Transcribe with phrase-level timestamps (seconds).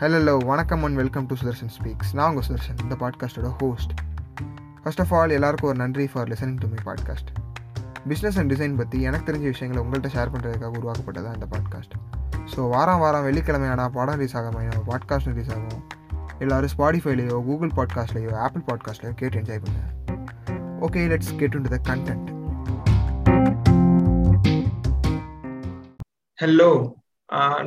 [0.00, 3.92] Hello hello வணக்கம் and welcome to Sudarshan speaks நான் உங்கள் சுதர்ஷன் இந்த பாட்காஸ்டோட ஹோஸ்ட்
[4.82, 7.30] ஃபர்ஸ்ட் ஆஃப் ஆல் எல்லாருக்கும் ஒரு நன்றி for listening to my podcast
[8.08, 11.94] business and design பற்றி எனக்கு தெரிஞ்ச விஷயங்களை உங்கள்கிட்ட ஷேர் பண்ணுறதுக்காக உருவாக்கப்பட்டதான் இந்த பாட்காஸ்ட்
[12.54, 15.84] ஸோ வாரம் வாரம் வெள்ளிக்கிழமையான படம் ரிலீஸ் ஆகாம பாட்காஸ்ட் ரிலீஸ் ஆகும்.
[16.38, 19.94] எல்லோரும் ஸ்பாடிஃபைலையோ கூகுள் பாட்காஸ்ட்லையோ ஆப்பிள் பாட்காஸ்ட்லையோ கேட்டு என்ஜாய் பண்ணுங்கள்
[20.80, 22.30] okay let's get to the content
[26.38, 26.70] hello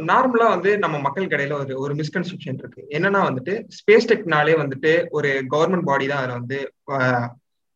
[0.09, 2.81] நார்மலா வந்து நம்ம மக்கள் கடையில ஒரு ஒரு மிஸ்கன்செப்ஷன் இருக்கு.
[2.97, 6.57] என்னன்னா வந்துட்டு ஸ்பேஸ் டெக்னாலே வந்துட்டு ஒரு கவர்மெண்ட் பாடி தான் அதுல வந்து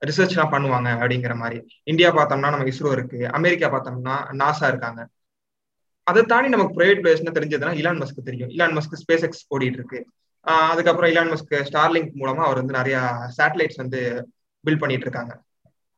[0.02, 1.60] ரிசர்ச் எல்லாம் பண்ணுவாங்க அப்படிங்கிற மாதிரி.
[1.92, 5.02] இந்தியா பார்த்தோம்னா நம்ம இஸ்ரோ இருக்கு அமெரிக்கா பார்த்தோம்னா நாசா இருக்காங்க.
[6.08, 8.52] அதை தாண்டி நமக்கு பிரைவேட் பிளேஸ்னு தெரிஞ்சதுன்னா இலான் மஸ்க்கு தெரியும்.
[8.56, 10.00] இலான் மஸ்க் ஸ்பேஸ் எக்ஸ் ஓடிட்டு இருக்கு.
[10.72, 12.98] அதுக்கப்புறம் இலான் மஸ்க் ஸ்டார்லிங்க் மூலமா அவர் வந்து நிறைய
[13.38, 14.00] சேட்டலைட்ஸ் வந்து
[14.66, 15.34] பில்ட் பண்ணிட்டு இருக்காங்க.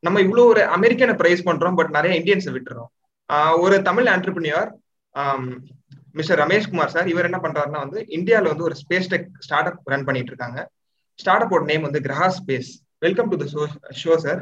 [0.04, 2.90] நம்ம இவ்வளவு ஒரு அமெரிக்கனை பிரைஸ் பண்றோம் பட் நிறைய இந்தியன்ஸை விட்டுறோம்.
[3.64, 4.70] ஒரு Tamil entrepreneur
[6.16, 10.06] mister Ramesh Kumar sir இவர் என்ன பண்றாருன்னா வந்து இந்தியாவில் வந்து ஒரு space tech start up run
[10.08, 10.60] பண்ணிட்டு இருக்காங்க.
[11.20, 13.46] ஸ்டார்ட் அப்போட நேம் வந்து Graha space welcome to the
[14.02, 14.42] show sir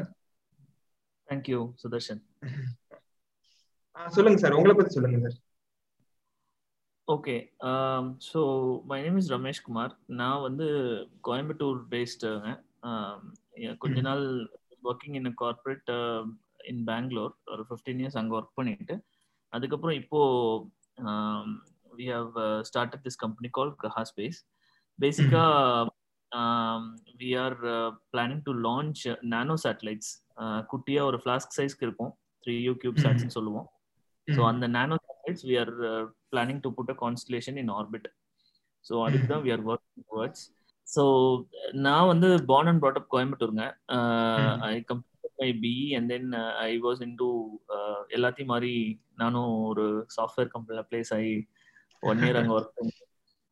[1.28, 2.20] thank you Sudarshan
[3.96, 5.36] சொல்லுங்க சார் உங்களை பத்தி சொல்லுங்க sir
[7.08, 7.34] okay
[8.28, 8.40] so
[8.90, 9.92] my name is Ramesh Kumar.
[10.20, 10.66] நான் வந்து
[11.28, 12.50] கோயம்புத்தூர் பேஸ்டுங்க
[13.82, 14.24] கொஞ்ச நாள்
[14.84, 15.90] working in corporate
[16.72, 18.96] in Bangalore ஒரு ஃபிஃப்டீன் இயர்ஸ் அங்கே ஒர்க் பண்ணிட்டு
[19.54, 20.20] அதுக்கப்புறம் இப்போ
[21.98, 22.32] we have
[22.68, 24.38] started this company call Graha space
[24.98, 25.44] பேசிக்கா
[27.20, 27.56] we are
[28.12, 29.02] planning to launch
[29.34, 30.10] nano satellites
[30.72, 32.12] குட்டியா ஒரு ஃபிளாஸ்க் சைஸ்க்கு இருக்கும்.
[32.44, 33.66] த்ரீ யூ கியூப் சேட்ஸ்னு சொல்லுவோம்.
[34.28, 35.72] ஸோ அந்த nano satellites we are
[36.32, 38.08] planning to put a constellation in orbit
[38.84, 40.44] so அதுக்கு தான் we are working towards
[40.86, 41.02] so
[41.86, 43.64] நான் வந்து born and brought up கோயம்புத்தூருங்க.
[44.68, 45.02] I come
[45.38, 46.28] my BE and then
[46.64, 47.28] I was into
[48.08, 48.72] எல்லாத்தையும் மாதிரி
[49.16, 49.84] நானும் ஒரு
[50.16, 51.34] software கம்பெனியில் place ஆகி
[52.02, 52.94] ஒன் இயர் அங்கே ஒர்க் பண்ணி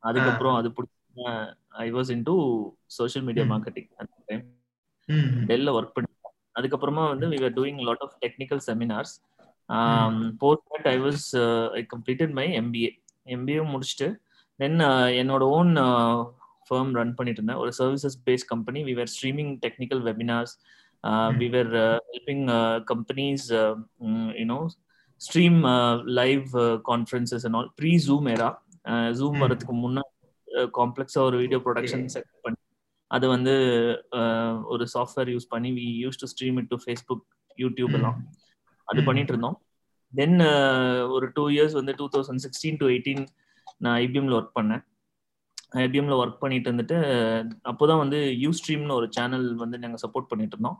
[0.03, 1.29] அதுக்கப்புறம் அது பிடிச்ச
[1.77, 2.35] I was into
[2.97, 4.43] social media marketing அந்த டைம்
[5.47, 6.11] டெல்ல ஒர்க் பண்ணி
[6.55, 9.13] அதுக்கப்புறமா வந்து we are doing lot of technical seminars
[10.37, 11.25] post that I was
[11.73, 12.91] I completed my MBA
[13.27, 14.07] MBA முடிச்சுட்டு
[14.59, 14.79] தென்
[15.21, 15.71] என்னோட ஓன்
[16.69, 17.57] ஃபர்ம் ரன் பண்ணிட்டு இருந்தேன்.
[17.57, 20.53] ஒரு services based company we were streaming technical webinars
[21.03, 21.37] uh, mm.
[21.39, 24.61] we were uh, helping uh, companies mm, you know
[25.21, 25.57] stream
[26.19, 28.51] live uh, conferences and all pre zoom era
[29.17, 30.09] Zoom வரதுக்கு முன்னாடி
[30.77, 32.59] காம்ப்ளெக்ஸா ஒரு video production set பண்ணி
[33.15, 33.53] அது வந்து
[34.73, 37.23] ஒரு software use பண்ணி we use to stream it to Facebook
[37.61, 38.17] YouTube எல்லாம்.
[38.87, 39.55] அது பண்ணிட்டு இருந்தோம்.
[40.13, 40.37] தென்
[41.15, 43.23] ஒரு டூ இயர்ஸ் வந்து two thousand sixteen to eighteen
[43.83, 44.83] நான் ஐபிஎம்ல ஒர்க் பண்ணேன்.
[45.73, 46.97] ஐபிஎம்ல ஒர்க் பண்ணிட்டு இருந்துட்டு
[47.71, 50.77] அப்போதான் வந்து யூ ஸ்ட்ரீம்னு ஒரு சேனல் வந்து நாங்கள் சப்போர்ட் பண்ணிட்டு இருந்தோம்.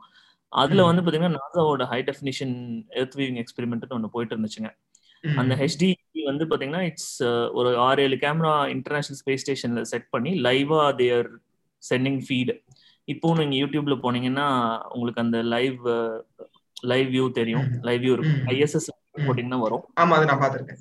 [0.52, 2.54] அதுல வந்து பாத்தீங்கன்னா நாசாவோட high definition
[3.00, 4.70] earth viewing experiment ஒன்று போயிட்டு இருந்துச்சுங்க.
[5.24, 5.88] அந்த ஹெச்டி
[6.24, 7.12] வந்து பாத்தீங்கன்னா இட்ஸ்
[7.58, 11.30] ஒரு ஆறு ஏழு கேமரா இன்டர்நேஷனல் ஸ்பேஸ் ஸ்டேஷன்ல செட் பண்ணி லைவா தேர்
[11.82, 12.54] சென்டிங் ஃபீடு
[13.04, 14.46] இப்போ நீங்க யூடியூப்ல போனீங்கன்னா
[14.88, 15.80] உங்களுக்கு அந்த லைவ்
[16.92, 17.66] லைவ் வியூ தெரியும்.
[17.82, 18.40] லைவ் வியூ இருக்கும்.
[18.52, 18.88] ஐஎஸ்எஸ்
[19.26, 19.84] போட்டீங்கன்னா வரும்.
[20.00, 20.80] ஆமா அது நான் பாத்திருக்கேன்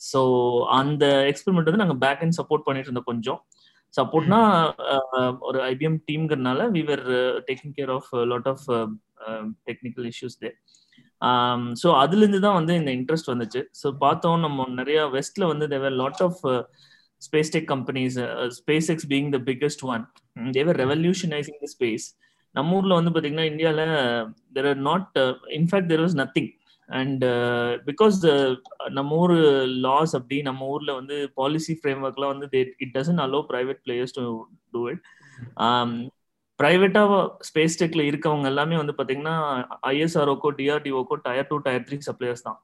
[0.00, 0.20] ஸோ
[0.78, 3.40] அந்த எக்ஸ்பெரிமெண்ட் வந்து நாங்கள் பேக் அண்ட் சப்போர்ட் பண்ணிட்டு இருந்தோம் கொஞ்சம்.
[3.94, 4.40] சப்போர்ட்னா
[5.48, 7.04] ஒரு IBM டீம்ங்கிறதுனால we were
[7.48, 8.66] taking care of lot of
[9.68, 10.50] technical issues they
[11.80, 13.60] so அதுலேருந்து தான் வந்து இந்த இன்ட்ரெஸ்ட் வந்துச்சு.
[13.80, 16.40] ஸோ பார்த்தோம் நம்ம நிறைய வெஸ்ட்ல வந்து they are lot of
[17.22, 18.16] space tech companies
[18.94, 20.04] SpaceX being the biggest one
[20.52, 22.06] they are revolutionising the space
[22.54, 23.84] நம்ம ஊர்ல வந்து பாத்தீங்கன்னா இந்தியாவில்
[24.56, 25.18] there are not
[25.58, 26.48] in fact there was nothing
[26.90, 27.24] and
[27.86, 28.16] because
[28.90, 29.34] நம்ம ஊர்
[29.84, 32.48] லாஸ் அப்படி நம்ம ஊர்ல வந்து பாலிசி ஃப்ரேம் ஒர்க்லாம் வந்து
[32.84, 34.24] it doesn't allow private players to
[34.74, 35.02] do it
[36.60, 37.02] பிரைவேட்டா
[37.40, 39.36] space டெக்ல இருக்கவங்க எல்லாமே வந்து பாத்தீங்கன்னா
[39.90, 42.58] ஐஎஸ்ஆர்ஓக்கோ டிஆர்டிஓக்கோ tier two tier three suppliers தான்.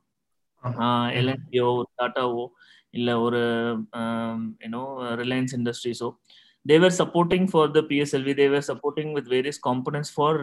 [1.18, 1.68] எல்என்டிஓ
[2.00, 2.44] டாட்டாவோ
[2.94, 3.40] இல்ல ஒரு
[4.64, 4.82] you know
[5.22, 6.08] Reliance இண்டஸ்ட்ரீஸோ
[6.66, 10.38] they are supporting for the PSLV they are supporting with various components for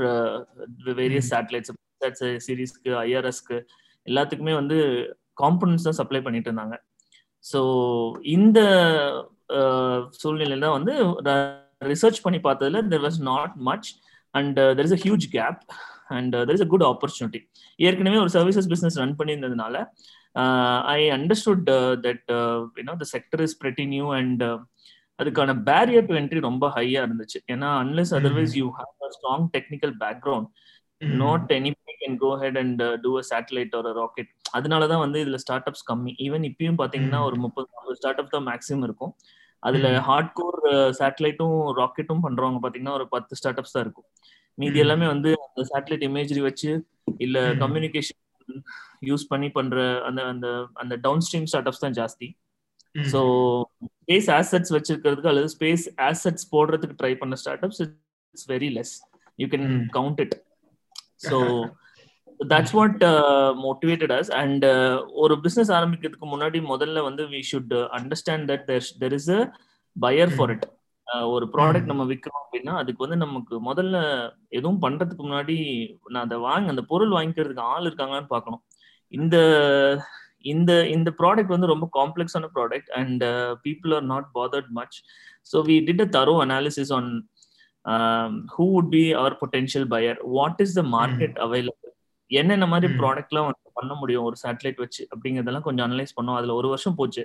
[1.00, 1.74] various satellites
[2.46, 3.58] சீரீஸ்க்கு ஐஆர்எஸ்க்கு
[4.08, 4.78] எல்லாத்துக்குமே வந்து
[5.42, 6.76] காம்பனன்ஸ் தான் சப்ளை பண்ணிட்டு இருந்தாங்க.
[7.46, 7.60] ஸோ
[8.38, 8.60] இந்த
[10.22, 10.94] சூழ்நிலையில தான் வந்து
[11.92, 13.90] ரிசர்ச் பண்ணி பார்த்ததுல there was not much
[14.34, 15.62] and there is a huge gap
[16.18, 17.40] and there is a good opportunity
[17.80, 19.76] ஏற்கனவே ஒரு services business run பண்ணியிருந்ததுனால
[20.96, 21.66] I understood
[22.06, 22.32] that
[22.80, 24.44] you know the sector is pretty new and
[25.20, 27.40] அதுக்கான barrier to entry ரொம்ப ஹையா இருந்துச்சு.
[27.54, 30.48] ஏன்னா unless otherwise you have a strong technical background
[31.24, 31.72] not any
[32.02, 35.86] can go ahead and do a satellite ஒரு rocket அதனால தான் வந்து இதுல ஸ்டார்ட் அப்ஸ்
[35.92, 36.12] கம்மி.
[36.26, 39.14] ஈவன் இப்பயும் பாத்தீங்கன்னா ஒரு முப்பது நாற்பது ஸ்டார்ட் அப் தான் மேக்ஸிமம் இருக்கும்.
[39.64, 40.60] அதுல ஹார்ட் கோர்
[41.00, 44.08] சேட்டலைட்டும் ராக்கெட்டும் பண்றவங்க பாத்தீங்கன்னா ஒரு பத்து ஸ்டார்ட் அப்ஸ் தான் இருக்கும்.
[44.58, 46.72] மீதி எல்லாமே வந்து அந்த சேட்டலைட் இமேஜரி வச்சு
[47.26, 48.20] இல்ல கம்யூனிகேஷன்
[49.10, 49.78] யூஸ் பண்ணி பண்ற
[50.08, 50.48] அந்த அந்த
[50.82, 52.28] அந்த டவுன் ஸ்ட்ரீம் ஸ்டார்ட் அப்ஸ் தான் ஜாஸ்தி.
[53.12, 53.20] ஸோ
[54.00, 58.94] ஸ்பேஸ் ஆசெட்ஸ் வச்சிருக்கிறதுக்கு அல்லது ஸ்பேஸ் ஆசெட்ஸ் போடுறதுக்கு ட்ரை பண்ண startups it's very less
[59.40, 59.66] you can.
[59.98, 60.36] Count it
[61.24, 61.38] so
[62.40, 63.04] that's what
[63.66, 64.66] motivated us and
[65.24, 69.42] ஒரு பிசினஸ் ஆரம்பிக்கிறதுக்கு முன்னாடி முதல்ல வந்து we should understand that there there is a
[69.96, 70.66] buyer for it
[71.32, 71.92] ஒரு ப்ராடக்ட் Mm.
[71.92, 73.98] நம்ம விற்கிறோம் அப்படின்னா அதுக்கு வந்து நமக்கு முதல்ல
[74.50, 75.56] எதுவும் பண்றதுக்கு முன்னாடி
[76.10, 78.62] நான் அதை வாங்க அந்த பொருள் வாங்கிக்கிறதுக்கு ஆள் இருக்காங்களான்னு பார்க்கணும்.
[79.14, 79.36] இந்த
[80.46, 83.24] இந்த இந்த ப்ராடக்ட் வந்து ரொம்ப காம்ப்ளெக்ஸான product and
[83.66, 84.98] people are not bothered much
[85.52, 87.10] so we did a thorough analysis on
[88.54, 91.80] who would be our potential buyer what is the market available
[92.32, 93.00] என்னென்ன மாதிரி Mm.
[93.00, 94.24] ப்ராடக்ட்லாம் வந்து பண்ண முடியும்?
[94.24, 96.38] ஒரு சேட்டலைட் வச்சு அப்படிங்கறதெல்லாம் கொஞ்சம் அனலைஸ் பண்ணோம்.
[96.40, 97.24] அதுல ஒரு வருஷம் போச்சு.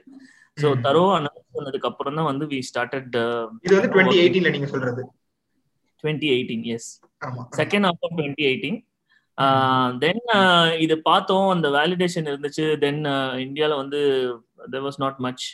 [0.56, 0.75] Mm.
[0.87, 3.14] தரோ அனலைஸ் பண்ணதுக்கு அப்புறம் தான் வந்து வி ஸ்டார்டட்
[3.64, 5.02] இது வந்து டுவெண்ட்டி எயிட்டீன்ல நீங்க சொல்றது.
[6.05, 6.90] டுவெண்ட்டி எயிட்டீன் எஸ்
[7.22, 7.44] ஆமா.
[7.61, 8.78] Second of twenty eighteen
[10.02, 10.22] then
[10.78, 11.49] இது பார்த்தோம்.
[11.54, 12.66] அந்த வேலிடேஷன் இருந்துச்சு.
[12.84, 13.00] தென்
[13.46, 14.00] இந்தியால வந்து
[14.72, 15.44] there was not much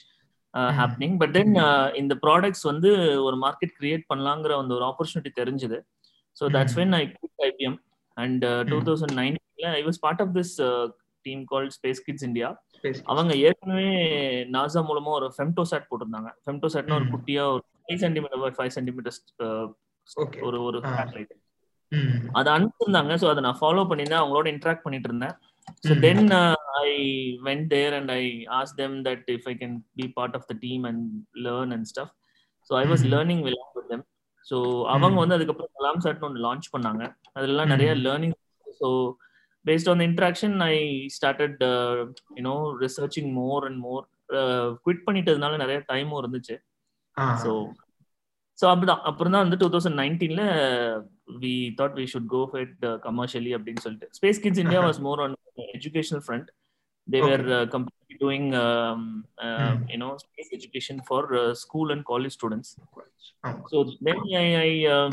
[0.79, 1.55] happening but then
[1.95, 2.91] இந்த ப்ராடக்ட்ஸ் வந்து
[3.27, 5.79] ஒரு மார்க்கெட் கிரியேட் பண்ணலாங்கிற அந்த ஒரு ஆப்பர்ச்சுனிட்டி தெரிஞ்சது.
[6.37, 7.79] So that's when I quit IBM
[8.17, 10.55] and two thousand நைன்டீன்ல I was part of this
[11.27, 12.99] team call Space Kidz India Space.
[13.07, 13.91] அவங்க ஏற்கனவே
[14.55, 16.31] NASA மூலமா ஒரு ஃபெம்டோசாட் போட்டிருந்தாங்க.
[16.45, 17.07] ஃபெம்டோசாட்னா ஒரு.
[17.13, 19.21] குட்டியா ஒரு five centimetre five centimetres
[20.17, 20.41] Okay.
[20.47, 20.79] ஒரு ஒரு.
[20.87, 21.31] சேட்டலைட்.
[22.39, 23.13] அதை அனுப்பிச்சிருந்தாங்க.
[23.23, 24.23] ஸோ அதை நான் ஃபாலோ பண்ணியிருந்தேன்.
[24.23, 25.35] அவங்களோட இன்ட்ராக்ட் பண்ணிட்டு இருந்தேன்.
[27.47, 28.23] Went there and I
[28.59, 31.05] as them that if I can be part of the team and
[31.47, 32.13] learn and stuff
[32.71, 33.11] so I was hmm.
[33.15, 34.05] Learning will with them
[34.47, 34.57] so
[34.95, 35.23] அவங்க ம்.
[35.23, 37.03] வந்து அதுக்கப்புறம் கலாம் சாட்னு ஒன்று லான்ச் பண்ணாங்க.
[37.35, 38.03] அதெல்லாம் நிறைய ம்.
[38.07, 38.35] Learning
[38.81, 38.89] so
[39.65, 40.75] based on interaction I
[41.17, 41.63] started
[42.37, 44.05] you know researching more and more
[44.85, 46.57] quit பண்ணிட்டதுனால நிறைய டைமும் இருந்துச்சு.
[47.43, 47.51] ஸோ
[48.59, 49.03] ஸோ அப்படிதான்.
[49.05, 50.43] அப்புறம் தான் வந்து two thousand நைன்டீன்ல
[51.41, 54.09] we thought we should go fed commercially அப்படின்னு சொல்லிட்டு.
[54.19, 55.35] Space Kidz India was more on
[55.75, 56.49] educational front
[57.09, 58.49] they were completely doing
[59.95, 61.29] you know space education for
[61.65, 62.73] school and college students
[63.45, 63.55] ஆமா.
[63.71, 65.09] So then I, I uh,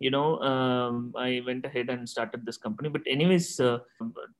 [0.00, 0.94] you know, um,
[1.24, 2.88] I went ahead and started this company.
[2.88, 3.76] But anyways, uh,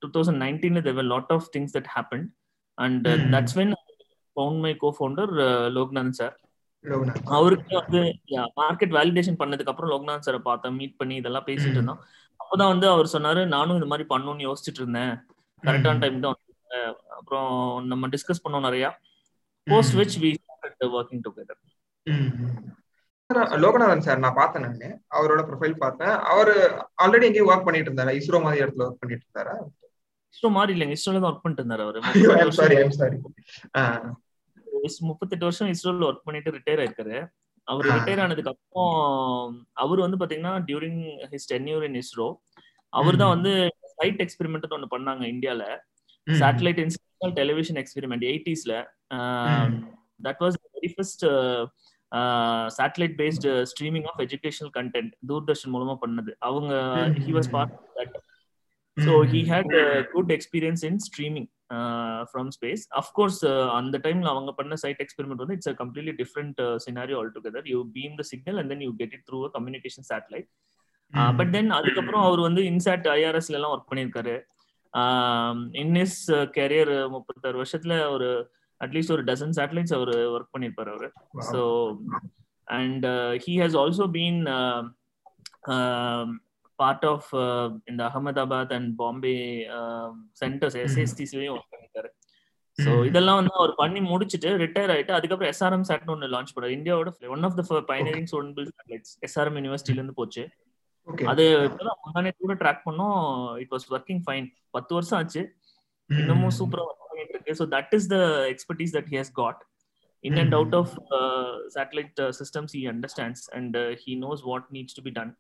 [0.03, 2.27] 2019 there were a lot of things that happened,
[2.79, 3.29] and uh, Mhm.
[3.35, 3.83] that's when I
[4.37, 6.31] found my co-founder uh, Lognan sir.
[7.37, 8.01] அவருக்கு வந்து
[8.63, 11.79] market validation பண்ணதுக்கு அப்புறம் லோக்நாத் சாரை பார்த்தேன் meet பண்ணி இதெல்லாம் பேசிட்டு ம்.
[11.79, 12.01] இருந்தோம்
[12.41, 15.15] அப்பதான் வந்து அவர் சொன்னாரு நானும் இந்த மாதிரி பண்ணணும்னு யோசிச்சுட்டு இருந்தேன்
[15.67, 16.01] கரெக்டான.
[16.05, 16.39] டைம் தான்.
[17.19, 17.51] அப்புறம்
[17.91, 18.87] நம்ம டிஸ்கஸ் பண்ணோம் நிறைய.
[19.67, 19.95] Post.
[20.01, 20.31] Which we
[20.99, 21.61] working together
[23.63, 24.89] Loganathan sir நான் பார்த்தேன் நானு.
[25.17, 26.15] அவரோட ப்ரொஃபைல் பார்த்தேன்.
[26.33, 26.51] அவர்
[27.03, 28.13] ஆல்ரெடி எங்கேயும் ஒர்க் பண்ணிட்டு இருந்தாரா?
[28.21, 29.55] இஸ்ரோ மாதிரி இடத்துல ஒர்க் பண்ணிட்டு இருந்தாரா?
[30.35, 30.97] இஸ்ரோ மாதிரி இல்லைங்க.
[30.99, 32.01] இஸ்ரோல தான் ஒர்க் பண்ணிட்டு இருந்தாரு அவரு.
[32.59, 33.17] சாரி ஐம் சாரி
[35.09, 37.17] முப்பத்தெட்டு வருஷம் இஸ்ரோல ஒர்க் பண்ணிட்டு ரிட்டையர் ஆயிருக்காரு.
[37.69, 37.87] அவர்.
[37.97, 38.95] ரிட்டையர் ஆனதுக்கு அப்புறம்
[39.85, 41.01] அவர் வந்து பாத்தீங்கன்னா during
[41.33, 42.27] his tenure in ISRO
[42.93, 43.35] அவர் தான்.
[43.37, 43.53] வந்து
[43.99, 45.65] சைட் எக்ஸ்பெரிமெண்ட் ஒன்று பண்ணாங்க இந்தியால.
[46.27, 48.75] Satellite institutional television experiment எயிட்டிஸ்ல.
[50.27, 51.25] That was very first
[52.77, 56.33] satellite based streaming of educational content Doordarshan மூலமா பண்ணது.
[56.49, 56.73] அவங்க
[57.25, 58.15] he was part that
[58.97, 59.73] so he had
[60.13, 61.49] good experience in streaming
[62.31, 63.39] from space of course
[63.79, 68.15] அந்த டைம்ல அவங்க பண்ண சைட் எக்ஸ்பெரிமெண்ட் வந்து it's a completely different scenario altogether you beam
[68.21, 70.49] the signal and then you get it through a communication satellite
[71.39, 74.35] but then அதுக்கப்புறம் அவர் வந்து இன்சாட் ஐஆர்எஸ்ல எல்லாம் work பண்ணியிருக்காரு.
[75.83, 76.19] இன் இஸ்
[76.57, 78.29] கேரியர் முப்பத்தாறு வருஷத்துல ஒரு
[78.81, 81.09] அட்லீஸ்ட் ஒரு டசன் சேட்டலைட்ஸ் அவர் ஒர்க் பண்ணியிருப்பாரு அவரு.
[81.51, 81.61] So
[82.79, 83.07] and
[83.45, 84.41] he has also been
[86.79, 87.31] part of
[87.91, 89.35] இந்த அகமதாபாத் அண்ட் பாம்பே
[90.43, 92.11] சென்டர்ஸ் எஸ்எஸ்டிசிலையும் ஒர்க் பண்ணியிருக்காரு.
[92.79, 96.77] ஸோ இதெல்லாம் வந்து அவர் பண்ணி முடிச்சுட்டு ரிட்டையர் ஆயிட்டு அதுக்கப்புறம் எஸ்ஆர்எம் சாட்னு ஒன்று லான்ச் பண்ணார்.
[96.79, 100.45] இந்தியாவோட one of the pioneering student built satellites SRM யூனிவர்சிட்டில இருந்து போச்சு.
[101.33, 101.45] அது
[102.05, 103.21] முன்னாடி கூட ட்ராக் பண்ணோம்
[103.63, 104.47] இட் வாஸ் ஒர்க்கிங் ஃபைன்
[104.77, 105.43] பத்து வருஷம் ஆச்சு
[106.11, 108.19] இன்னமும் சூப்பரா பண்ணிட்டு இருக்கு so that is the
[108.55, 109.63] expertise that he has got
[110.25, 110.87] in and out of
[111.19, 115.33] uh, satellite uh, systems he understands and uh, he knows what needs to be done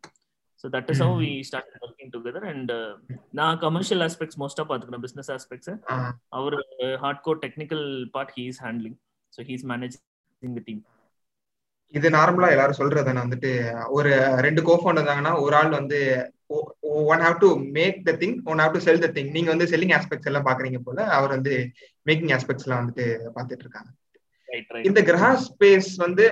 [0.57, 2.91] so that is how we started working together and uh,
[3.39, 5.69] நான் commercial aspects most ஆ பாத்துக்கிறேன் business aspects
[6.39, 6.57] our
[7.05, 7.83] hardcore technical
[8.17, 8.97] part he is handling
[9.33, 10.81] so he is managing the team
[11.95, 13.51] இது நார்மலா எல்லாரும் சொல்றது நான் வந்துட்டு
[13.97, 14.13] ஒரு
[14.47, 15.99] ரெண்டு கோஃபவுண்ட் இருந்தாங்கன்னா ஒரு ஆள் வந்து
[17.13, 19.95] one have to make the thing one have to sell the thing நீங்க வந்து செல்லிங்
[19.99, 21.53] ஆஸ்பெக்ட்ஸ் எல்லாம் பாக்குறீங்க போல அவர் வந்து
[22.11, 23.91] மேக்கிங் ஆஸ்பெக்ட்ஸ் எல்லாம் வந்துட்டு பாத்துட்டு இருக்காங்க.
[24.89, 26.25] இந்த கிரகா ஸ்பேஸ் வந்து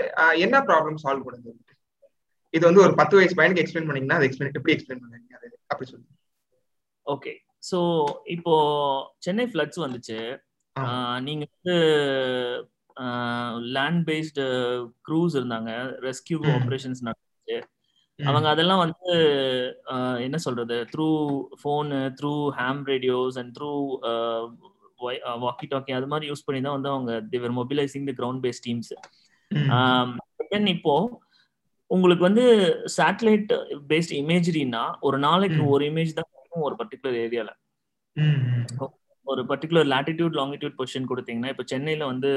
[0.44, 1.52] என்ன ப்ராப்ளம் சால்வ் பண்ணுது?
[2.54, 5.32] இது வந்து ஒரு பத்து வயசு பையனுக்கு எக்ஸ்பிளைன் பண்ணீங்கன்னா அது எக்ஸ்பிளைன் எப்படி எக்ஸ்பிளைன் பண்ணுவீங்க?
[5.38, 6.10] அது அப்படி சொல்லுங்க
[7.06, 7.32] ஓகே
[7.70, 7.78] ஸோ
[8.34, 8.54] இப்போ
[9.26, 10.18] சென்னை ஃபிளட்ஸ் வந்துச்சு.
[11.26, 11.74] நீங்க வந்து
[13.76, 14.44] லேண்ட் பேஸ்டு
[15.08, 15.70] க்ரூஸ் இருந்தாங்க.
[16.08, 17.58] ரெஸ்கியூ ஆப்ரேஷன்ஸ் நடந்துச்சு.
[18.18, 19.12] அவங்க அதெல்லாம் வந்து
[20.26, 20.76] என்ன சொல்றது?
[20.92, 21.08] Through
[21.60, 23.70] phone through ham radios and through
[25.44, 28.92] walkie talkie அது மாதிரி யூஸ் பண்ணி தான் வந்து அவங்க they were mobilising the ground base teams
[30.52, 30.94] then இப்போ
[31.90, 32.44] உங்களுக்கு வந்து
[32.98, 33.50] சேட்டலைட்
[33.90, 37.50] பேஸ்ட் இமேஜரினா ஒரு நாளைக்கு ஒரு இமேஜ் தான் ஒரு பர்டிகுலர் ஏரியால
[39.26, 42.30] ஒரு பர்டிகுலர் லாட்டிடியூட் லாங்கிடியூட் பொசிஷன் கொடுத்தீங்கன்னா இப்போ சென்னையில வந்து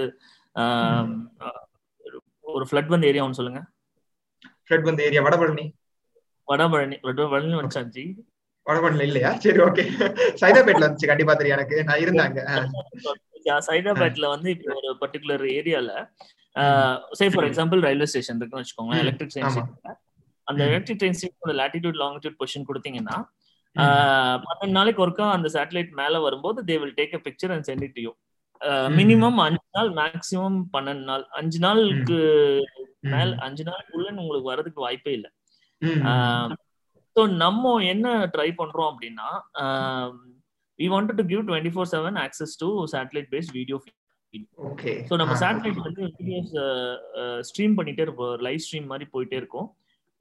[2.48, 3.62] ஒரு ஃப்ளட் வந்த ஏரியா ஒன்று சொல்லுங்க.
[4.66, 5.66] ஃப்ளட் வந்த ஏரியா வடபழனி.
[6.48, 8.04] வடபழனி வடபழனி வந்துச்சாச்சு.
[8.68, 9.32] வடபழனில இல்லையா?
[9.44, 9.84] சரி ஓகே.
[10.42, 11.78] சைதாபேட்ல இருந்துச்சு கண்டிப்பா தெரியும் எனக்கு.
[11.90, 12.40] நான் இருந்தாங்க
[13.68, 15.92] சைதாபேட்ல வந்து இப்போ ஒரு பர்டிகுலர் ஏரியால
[17.20, 19.60] say for example railway station இருக்குன்னு வச்சுக்கோங்க எலக்ட்ரிக் ட்ரெயின்
[20.48, 23.18] அந்த electric train station latitude longitude position கொடுத்தீங்கன்னா
[24.46, 28.00] பன்னெண்டு நாளைக்கு ஒருக்கா அந்த சேட்டலைட் மேல வரும்போது they will take a picture and send it
[28.06, 28.12] you
[28.98, 31.24] minimum அஞ்சு நாள் மேக்சிமம் பன்னெண்டு நாள்.
[31.40, 32.20] அஞ்சு நாளுக்கு
[33.14, 35.32] மேல் அஞ்சு நாளுக்குள்ள உங்களுக்கு வர்றதுக்கு வாய்ப்பே இல்லை.
[37.16, 39.28] ஸோ நம்ம என்ன ட்ரை பண்றோம் அப்படின்னா
[40.80, 43.78] we wanted to give twenty four seven access to satellite based video
[45.10, 46.54] so நம்ம சேட்டலைட் வந்து வீடியோஸ்
[47.50, 48.34] ஸ்ட்ரீம் பண்ணிட்டே இருப்போம்.
[48.48, 49.68] லைவ் ஸ்ட்ரீம் மாதிரி போயிட்டே இருக்கும்.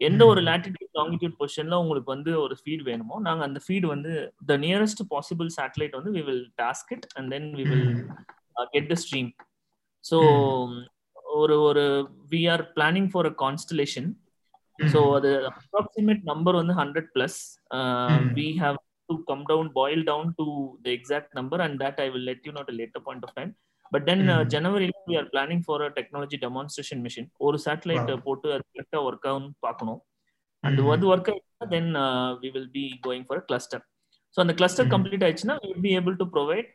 [0.00, 4.12] எந்த ஒரு லாட்டிடியூட் லாங்கிடியூட் பொசிஷன்ல உங்களுக்கு வந்து ஒரு ஃபீட் வேணுமோ நாங்க அந்த ஃபீட் வந்து
[4.46, 7.88] த நியரஸ்ட் பாசிபிள் சேட்டலைட் வந்து we will task it and then we will
[8.74, 9.30] get the stream
[10.04, 10.18] so
[11.34, 11.84] ஒரு ஒரு
[12.32, 14.08] we are planning for a constellation
[14.78, 17.38] so அது அப்ராக்சிமேட் நம்பர் வந்து hundred plus
[18.38, 20.46] we have to come down boil down to
[20.84, 23.52] the exact number and that I will let you know at later point of time
[23.94, 24.22] but then
[24.54, 29.28] ஜனவரியில we are planning for a technology demonstration mission ஒரு satellite போட்டு அது கரெக்டா work
[29.30, 30.00] ஆகும் பார்க்கணும்.
[30.64, 31.90] And அது work ஆயிடுச்சுன்னா then
[32.42, 33.82] we will be going for cluster
[34.36, 36.70] so அந்த cluster complete ஆயிடுச்சுன்னா will be able to provide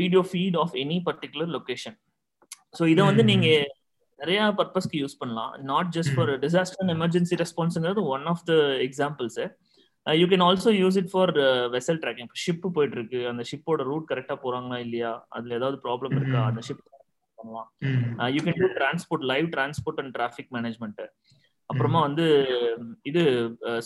[0.00, 1.96] video feed of any particular location
[2.78, 3.48] so இதை வந்து நீங்க
[4.18, 5.52] நிறைய பர்பஸ்க்கு யூஸ் பண்ணலாம்.
[5.70, 8.54] Not just for disaster and emergency ரெஸ்பான்ஸ்ங்கிறது one of the
[8.86, 9.38] examples
[10.06, 11.32] you can also use it for
[11.74, 15.12] vessel tracking ship போயிட்டு இருக்கு அந்த ஷிப்போட root கரெக்டா போறாங்களா இல்லையா?
[15.36, 16.40] அதுல ஏதாவது ப்ராப்ளம் இருக்கா?
[16.50, 16.82] அந்த ஷிப்
[17.38, 17.68] பண்ணலாம்
[18.36, 21.02] you can do transport live transport and traffic management
[21.70, 22.24] அப்புறமா வந்து
[23.10, 23.22] இது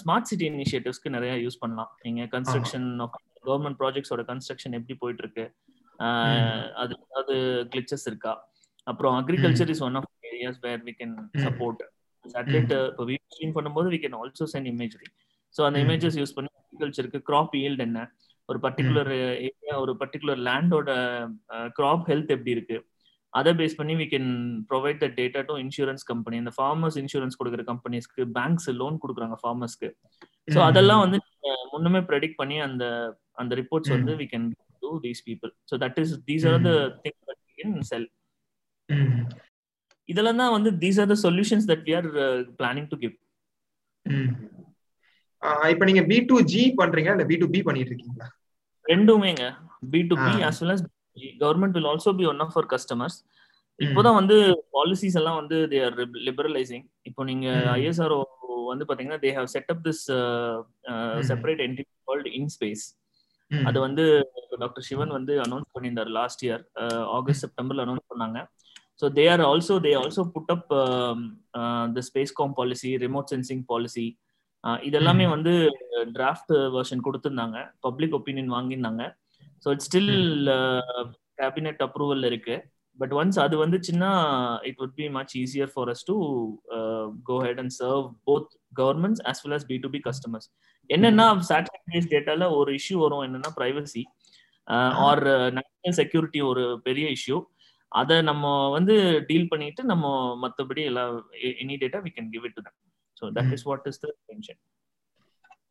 [0.00, 1.90] ஸ்மார்ட் சிட்டி இனிஷியேட்டிவ்ஸ்க்கு நிறைய யூஸ் பண்ணலாம்.
[2.06, 2.88] நீங்க கன்ஸ்ட்ரக்ஷன்
[3.46, 5.44] கவர்மெண்ட் ப்ராஜெக்ட்ஸோட கன்ஸ்ட்ரக்ஷன் எப்படி போயிட்டு இருக்கு
[6.82, 7.36] அது ஏதாவது
[7.72, 8.32] கிளிச்சஸ் இருக்கா?
[8.86, 11.14] அப்புறம் agriculture is one of areas where we can
[11.46, 11.82] support
[12.24, 15.08] satellite இப்போ வீடியோ ஸ்ட்ரீம் பண்ணும்போது we can also send imagery
[15.54, 18.00] so அந்த இமேஜஸ் யூஸ் பண்ணி அக்ரிகல்ச்சருக்கு கிராப் ஈல்ட் என்ன?
[18.48, 19.10] ஒரு பர்டிகுலர்
[19.46, 20.90] ஏரியா ஒரு பர்டிகுலர் லேண்டோட
[21.78, 22.76] கிராப் ஹெல்த் எப்படி இருக்கு?
[23.34, 24.28] அதை பேஸ் பண்ணி we can
[24.70, 29.88] provide the data to insurance company இந்த ஃபார்மர்ஸ் இன்சூரன்ஸ் கொடுக்குற கம்பெனிஸ்க்கு பேங்க்ஸ் லோன் கொடுக்குறாங்க ஃபார்மர்ஸ்க்கு
[30.48, 31.18] ஸோ அதெல்லாம் வந்து
[31.72, 32.84] முன்னுமே ப்ரெடிக்ட் பண்ணி அந்த
[33.42, 34.46] அந்த ரிப்போர்ட்ஸ் வந்து we can
[34.82, 36.72] do these people so that is these are the
[37.04, 38.08] thing that can sell
[40.08, 42.08] இதெல்லாம் தான் வந்து these are the solutions that we are
[42.60, 43.14] planning to give
[45.72, 48.28] இப்போ நீங்க பி டு ஜி பண்றீங்க இல்ல பி டு பி பண்ணிட்டு இருக்கீங்களா
[48.86, 49.44] ரெண்டுமேங்க
[49.92, 50.84] B to B as well as
[51.40, 53.18] government will also be one of our customers
[53.78, 54.36] இப்போதான் வந்து
[54.76, 55.96] பாலிசிஸ் எல்லாம் வந்து தே ஆர்
[56.28, 58.18] லிபரலைசிங் இப்போ நீங்க ஐஎஸ்ஆர்ஓ
[58.70, 60.02] வந்து பாத்தீங்கன்னா they have set up this
[61.28, 62.84] separate entity called IN SPACe
[63.50, 64.04] அது வந்து
[64.60, 66.62] டாக்டர் சிவன் வந்து அனௌன்ஸ் பண்ணியிருந்தார் லாஸ்ட் இயர்
[67.16, 68.38] ஆகஸ்ட் செப்டம்பர்ல அனௌன்ஸ் பண்ணாங்க.
[69.02, 70.66] So they are also they also put up
[71.94, 74.06] the space com policy remote sensing policy
[74.88, 75.52] இதெல்லாமே வந்து
[76.16, 77.58] draft version கொடுத்துருந்தாங்க.
[77.86, 79.04] Public opinion வாங்கியிருந்தாங்க.
[79.64, 80.14] So it's still
[81.40, 82.56] cabinet approval இருக்கு.
[82.98, 84.12] பட் ஒன்ஸ் அது வந்துச்சுன்னா
[84.68, 86.16] it would be much easier for us to
[87.28, 88.48] go ahead and serve both
[88.80, 90.48] governments as well as B to B customers
[90.90, 93.24] என்னன்னா satellite base டேட்டால ஒரு issue வரும்.
[93.26, 94.02] என்னன்னா privacy
[95.06, 95.24] R
[95.58, 97.38] national security ஒரு பெரிய இஷ்யூ
[97.92, 98.44] அதை நம்ம
[98.76, 98.94] வந்து
[99.28, 100.06] டீல் பண்ணிட்டு நம்ம
[100.42, 101.04] மற்றபடி எல்லா
[101.62, 102.78] any data we can give it to them
[103.20, 104.58] so that is what is the tension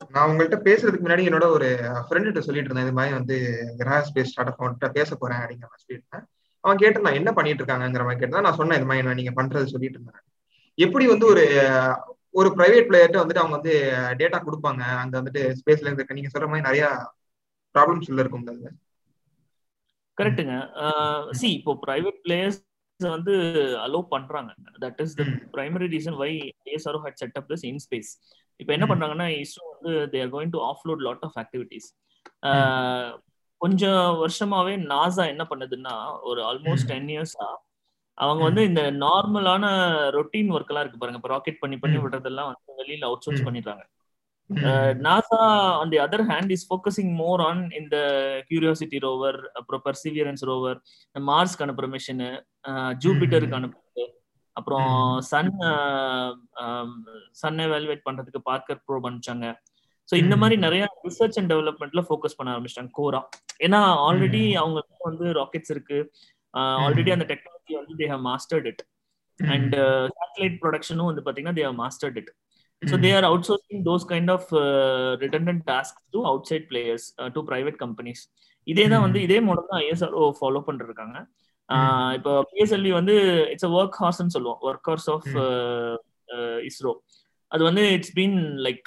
[0.09, 1.67] நான் உங்கள்கிட்ட பேசுறதுக்கு முன்னாடி என்னோட ஒரு
[2.09, 3.35] ஃப்ரெண்ட்ட சொல்லிட்டு இருந்தேன் இது மாதிரி வந்து
[3.77, 6.25] கிரக ஸ்பேஸ் ஸ்டார்ட் அப் அவன்கிட்ட பேச போறேன் அப்படிங்கிற மாதிரி சொல்லியிருந்தேன்
[6.59, 10.23] அவன் கேட்டிருந்தான் என்ன பண்ணிட்டு இருக்காங்கிற மாதிரி கேட்டா நான் சொன்னேன் இது மாதிரி நீங்க பண்றது சொல்லிட்டு இருந்தேன்.
[10.75, 11.43] எப்படி வந்து ஒரு
[12.31, 13.73] ஒரு பிரைவேட் பிளேயர்கிட்ட வந்துட்டு அவங்க வந்து
[14.17, 17.07] டேட்டா கொடுப்பாங்க அங்க வந்துட்டு ஸ்பேஸ்ல இருந்து நீங்க சொல்ற மாதிரி நிறைய
[17.75, 18.77] ப்ராப்ளம்ஸ் உள்ள இருக்கும்
[20.17, 20.53] கரெக்டுங்க
[21.29, 22.66] சி இப்போ பிரைவேட் பிளேயர்ஸ்
[23.05, 23.33] வந்து
[23.85, 24.51] அலோவ் பண்றாங்க.
[24.83, 25.23] That is the
[25.55, 26.29] primary reason why
[26.69, 28.09] ISRO had set up this IN SPACe
[28.59, 31.87] இப்போ என்ன பண்றாங்கன்னா இஸ்ரோ வந்து they are going to offload lot of activities
[33.61, 35.93] கொஞ்சம் வருஷமாவே நாசா என்ன பண்ணுதுன்னா
[36.29, 37.47] ஒரு ஆல்மோஸ்ட் டென் இயர்ஸா
[38.17, 39.65] அவங்க வந்து இந்த நார்மலான
[40.17, 41.19] ரொட்டீன் ஒர்க் எல்லாம் இருக்கு பாருங்க.
[41.21, 43.83] இப்போ ராக்கெட் பண்ணி பண்ணி விடுறதெல்லாம் வந்து வெளியில அவுட் சோர்ஸ் பண்ணிடுறாங்க.
[45.01, 45.39] NASA
[45.79, 47.95] on the other hand is focusing more on இந்த
[48.47, 50.77] கியூரியாசிட்டி ரோவர் அப்புறம் பர்சிவியரன்ஸ் ரோவர்
[51.15, 52.29] மார்ஸ்க்கு அனுப்புற மிஷினு
[53.03, 54.05] ஜூபிட்டருக்கு அனுப்புறது
[54.55, 54.91] அப்புறம்
[55.23, 55.51] சன்
[57.41, 59.47] சன் எவாலுவேட் பண்றதுக்கு பார்க்கர் ப்ரோ அனுப்பிச்சாங்க.
[60.09, 60.39] ஸோ இந்த ம்.
[60.39, 63.21] மாதிரி நிறைய ரிசர்ச் அண்ட் டெவலப்மெண்ட்ல ஃபோக்கஸ் பண்ண ஆரம்பிச்சிட்டாங்க கோரா
[63.59, 65.97] ஏன்னா ஆல்ரெடி அவங்க வந்து ராக்கெட்ஸ் இருக்கு.
[66.83, 68.83] ஆல்ரெடி அந்த டெக்னாலஜி வந்து they have mastered it
[69.39, 69.75] and
[70.15, 72.31] satellite ப்ரொடக்ஷனும் வந்து பாத்தீங்கன்னா they have mastered it
[72.81, 74.49] so they are outsourcing those kind of
[75.23, 76.19] returned task to
[76.49, 77.05] outside players
[77.35, 78.21] to private companies
[78.67, 81.17] இதே தான் வந்து இதே மாடல் தான் ஐஎஸ்ஆர்ஓ ஃபாலோ பண்ணிருக்காங்க.
[82.17, 83.15] இப்போ பிஎஸ்எல்வி வந்து
[83.53, 84.59] இட்ஸ் அ ஒர்க் ஹார்ஸ்னு சொல்லுவோம்.
[84.69, 85.29] ஒர்க் ஹார்ஸ் ஆஃப்
[86.69, 86.91] இஸ்ரோ
[87.51, 88.85] அது வந்து it's been like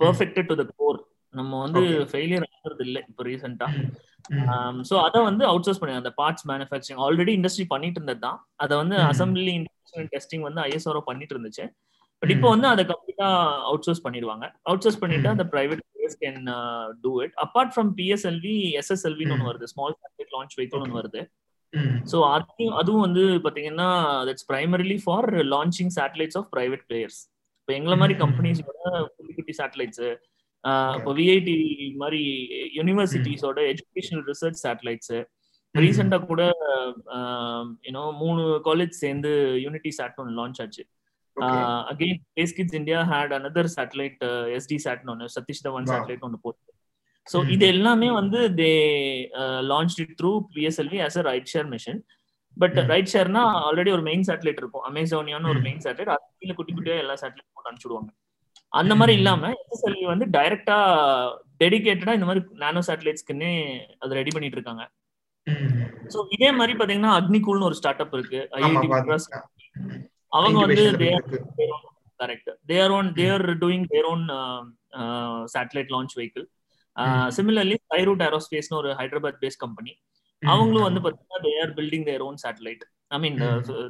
[0.00, 0.98] perfected to the core
[1.34, 3.68] நம்ம வந்து ஃபெயிலியர் ஆகிறது இல்லை இப்போ ரீசெண்டா
[4.88, 8.38] ஸோ அதை வந்து அவுட் சோர்ஸ் பண்ணி அந்த பார்ட்ஸ் மேனுஃபேக்சரிங் ஆல்ரெடி இண்டஸ்ட்ரி பண்ணிட்டு இருந்தது தான்.
[8.64, 9.54] அதை வந்து அசம்பிளி
[10.14, 11.64] டெஸ்டிங் வந்து ஐஎஸ்ஆர்ஓ பண்ணிட்டு இருந்துச்சு.
[12.24, 13.28] பட் இப்போ வந்து அதை கம்ப்ளீட்டா
[13.70, 14.44] அவுட் சோர்ஸ் பண்ணிடுவாங்க.
[14.68, 16.38] அவுட் சோர்ஸ் பண்ணிட்டு அந்த private players can
[17.02, 19.66] do it apart from PSLV எஸ்எஸ்எல்வின்னு ஒன்று வருது.
[19.72, 21.22] ஸ்மால் சேட்டலைட் லான்ச் வெஹிக்கிள் ஒன்று வருது.
[22.10, 23.88] ஸோ அதுவும் அதுவும் வந்து பாத்தீங்கன்னா
[24.28, 27.20] that's primarily for launching satellites of private players
[27.60, 28.78] இப்போ எங்களை மாதிரி கம்பெனிஸோட
[29.16, 30.04] குட்டி குட்டி சேட்டலைட்ஸ்
[30.98, 31.56] இப்போ விஐடி
[32.02, 32.22] மாதிரி
[32.78, 35.14] யூனிவர்சிட்டிஸோட எஜுகேஷனல் ரிசர்ச் சேட்டலைட்ஸ்
[35.74, 36.42] ரீசெண்டா கூட
[37.86, 39.32] யூனோ மூணு காலேஜ் சேர்ந்து
[39.64, 40.84] யூனிட்டி சேட் ஒன்று லான்ச் ஆச்சு.
[41.92, 44.22] Again Space Kidz India had another satellite
[44.58, 46.62] SD சேட்னு ஒன்று சதீஷ் தவான் சேட்டலைட் ஒன்று போட்டு.
[47.26, 48.72] ஸோ இது எல்லாமே வந்து they
[49.72, 52.00] launch it through PSLV as a ride share mission
[52.56, 54.84] but ride ஷேர்னா already ஒரு மெயின் சேட்டலைட் இருக்கும்.
[54.90, 58.10] அமேசானியான ஒரு மெயின் சேட்டலைட் அது கீழே குட்டி குட்டியா எல்லா சேட்டலைட் போட்டு அனுப்பிச்சுடுவாங்க.
[58.72, 60.78] அந்த மாதிரி இல்லாம எஸ்எஸ்எல்வி வந்து டைரக்டா
[61.62, 63.52] டெடிகேட்டடா இந்த மாதிரி நானோ சேட்டலைட்ஸ்க்குன்னே
[64.02, 64.84] அது ரெடி பண்ணிட்டு இருக்காங்க.
[66.12, 68.88] சோ இதே மாதிரி பாத்தீங்கன்னா அக்னிகூல்னு ஒரு ஸ்டார்ட் அப் இருக்கு ஐஐடி
[70.38, 70.84] அவங்க வந்து
[72.22, 74.24] correct their own they're doing their own
[75.54, 76.46] satellite launch vehicle
[77.38, 79.94] similarly Skyroot ஏரோஸ்பேஸ்னு ஒரு ஹைதராபாத் பேஸ் கம்பெனி
[80.42, 82.84] அவங்களும் வந்து பாத்தீங்கன்னா they are building their own satellite
[83.16, 83.38] I mean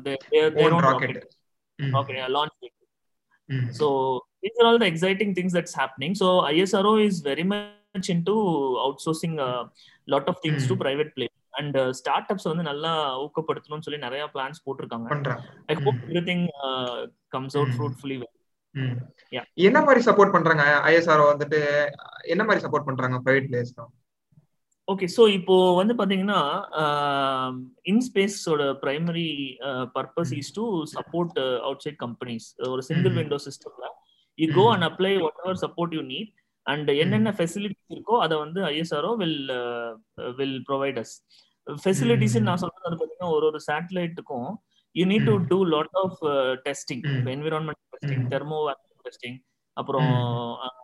[0.07, 1.21] their own rocket
[1.79, 2.81] rocket launch vehicle
[3.81, 3.89] so
[4.45, 6.15] these are all the exciting things that's happening.
[6.15, 8.35] So isro is very much into
[8.87, 9.51] outsourcing a
[10.09, 10.69] lot of things mm.
[10.69, 11.34] to private players.
[11.61, 11.77] And
[12.33, 12.93] startups வந்து நல்லா
[13.25, 15.09] ஊக்கப்படுத்தணும்னு சொல்லி நிறைய plans போட்டிருக்காங்க.
[15.71, 16.47] I hope everything
[17.37, 18.19] comes out fruitfully
[19.67, 20.65] என்ன மாதிரி support பண்றாங்க?
[20.91, 21.61] ISR வந்துட்டு
[22.33, 23.75] என்ன மாதிரி சப்போர்ட் பண்றாங்க பிரைவேட் பிளேயர்ஸ்
[24.89, 26.41] ஓகே ஸோ இப்போ வந்து பாத்தீங்கன்னா
[27.93, 29.29] இன்ஸ்பேஸோட primary
[29.95, 30.65] purpose is to
[30.95, 31.39] support
[31.85, 33.87] outside companies ஒரு சிங்கிள் விண்டோ சிஸ்டம்ல
[34.39, 35.13] you go and apply
[35.45, 36.33] whatever support you need
[36.67, 39.41] and என்னென்ன ஃபெசிலிட்டிஸ் இருக்கோ அதை வந்து ISRO will
[40.41, 41.15] will provide us
[41.67, 44.49] facilities நான் சொல்றது வந்து பாத்தீங்கன்னா ஒரு ஒரு சேட்டலைட்டுக்கும்
[44.95, 46.19] you need to do lot of
[46.67, 47.05] testing
[47.37, 48.59] environment testing thermo
[49.07, 49.39] testing
[49.77, 50.11] அப்புறம்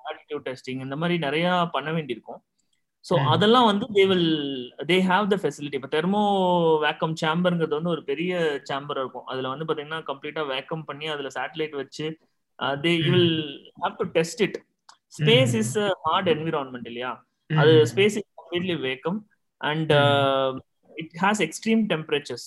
[0.08, 2.40] ஆட்டிடியூட் டெஸ்டிங் இந்த மாதிரி நிறைய பண்ண வேண்டியிருக்கும்.
[3.04, 4.30] ஸோ அதெல்லாம் வந்து they will
[4.88, 6.22] they have the facility இப்போ தெர்மோ
[6.84, 8.32] வேக்கம் சேம்பருங்கிறது வந்து ஒரு பெரிய
[8.70, 9.26] சேம்பர் இருக்கும்.
[9.32, 12.06] அதில் வந்து பார்த்தீங்கன்னா கம்ப்ளீட்டாக வேக்கம் பண்ணி அதில் சேட்டலைட் வச்சு
[12.84, 13.32] they you will
[13.84, 14.58] have to test it
[15.18, 15.74] space is
[16.06, 17.12] hard environment இல்லையா?
[17.50, 19.20] அது space is completely vacuum
[19.60, 19.92] and
[21.00, 22.46] it has extreme temperatures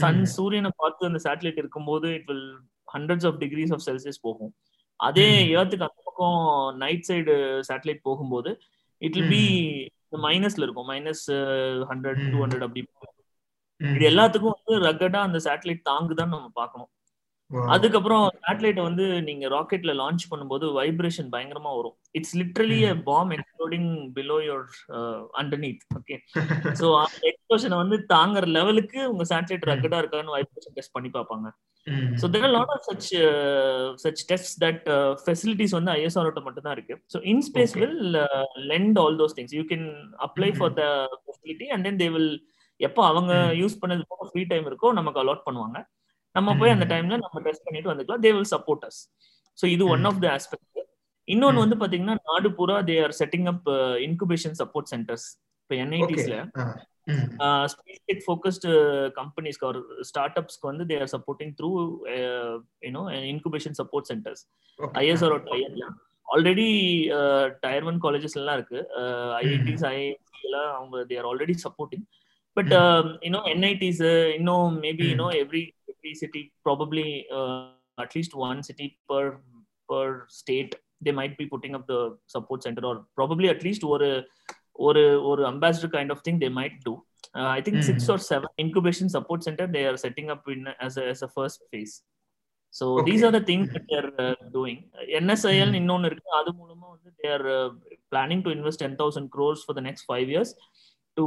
[0.00, 2.48] sun சூரியனை பார்த்து அந்த சேட்டலைட் இருக்கும்போது it will
[2.94, 4.52] hundreds of degrees of Celsius போகும்.
[5.00, 6.40] அதே ஏர்த்துக்கு அந்த பக்கம்
[6.84, 7.34] நைட் சைடு
[7.68, 8.50] சேட்டலைட் போகும்போது
[9.02, 9.44] இட் வில் பி
[10.26, 10.88] மைனஸ்ல இருக்கும்.
[10.92, 11.24] மைனஸ்
[11.90, 12.82] ஹண்ட்ரட் டூ ஹண்ட்ரட் அப்படி.
[13.80, 16.90] இது எல்லாத்துக்கும் வந்து ரகடா அந்த சேட்டலைட் தாங்குதான் நம்ம பார்க்கணும்.
[17.74, 21.94] அதுக்கப்புறம் சேட்டலைட்டை வந்து நீங்க ராக்கெட்ல லான்ச் பண்ணும்போது வைப்ரேஷன் பயங்கரமா வரும்.
[22.18, 24.66] It's literally a bomb exploding below your
[25.40, 26.16] underneath okay
[26.80, 31.46] so அந்த எக்ஸ்ப்ளோஷனை வந்து தாங்குற லெவலுக்கு உங்க சேட்டலைட் ரக்கடா இருக்கான்னு வைப்ரேஷன் டெஸ்ட் பண்ணி பார்ப்பாங்க.
[32.20, 33.08] So there lot of such
[34.04, 34.82] such test that
[35.24, 36.96] facilities வந்து ஐஎஸ்ஆர்ஓட்ட மட்டும் தான் இருக்கு.
[37.14, 38.00] So in space will
[38.72, 39.86] lend all those things you can
[40.28, 40.84] apply for the
[41.22, 42.32] facility and then they will
[42.80, 45.78] எப்போ அவங்க யூஸ் பண்ணது போக ஃப்ரீ டைம் இருக்கோ நமக்கு அலாட் பண்ணுவாங்க.
[46.38, 48.22] நம்ம போய் அந்த டைம்ல நம்ம டெஸ்ட் பண்ணிட்டு வந்துக்கலாம்.
[48.24, 49.00] They will support us
[49.58, 50.64] so இது ஒன் ஆஃப் த ஆஸ்பெக்ட்
[51.28, 53.66] இன்னொன்னு வந்து பாத்தீங்கன்னா நாடு பூரா they are setting up
[54.06, 55.26] incubation support centres
[55.62, 56.36] இப்போ என்ஐடிஸ்ல
[57.72, 58.70] ஸ்பேஸ் ஃபோக்கஸ்டு
[59.18, 61.70] கம்பெனிஸ்க்கு ஒரு ஸ்டார்ட் அப்ஸ்க்கு வந்து they are supporting through
[62.86, 64.42] you know incubation support centres
[65.02, 65.86] ISR டயர்ல
[66.28, 66.68] already
[67.62, 68.80] tier one colleges எல்லாம் இருக்கு.
[69.40, 72.04] ஐஐடிஸ் ஐஐடி எல்லாம் அவங்க they are already supporting
[72.56, 72.72] but
[73.26, 74.02] you know NITs
[74.38, 75.64] இன்னும் maybe you know every every
[76.13, 79.39] city probably uh, at least one city per
[79.89, 84.09] per state they might be putting up the support center or probably at least ஒரு
[84.85, 86.93] ஒரு ஒரு ambassador kind of thing they might do
[87.37, 87.85] uh, i think mm.
[87.89, 91.29] six or seven incubation support center they are setting up in as a, as a
[91.37, 91.93] first phase
[92.77, 93.05] so okay.
[93.09, 94.79] these are the things that they are uh, doing
[95.23, 95.79] nsil mm.
[95.81, 97.69] இன்னொன்னு இருக்கு அது மூலமா வந்து they are uh,
[98.13, 100.51] planning to invest 10000 crores for the next 5 years
[101.17, 101.25] to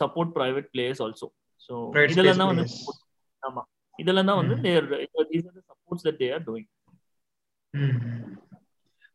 [0.00, 1.28] support private players also
[1.66, 1.74] so
[2.14, 2.66] இதெல்லாம் தான் வந்து
[3.48, 3.62] ஆமா
[3.99, 4.87] இதெல்லாம் தான் வந்து there
[5.31, 6.69] these are the supports that they are doing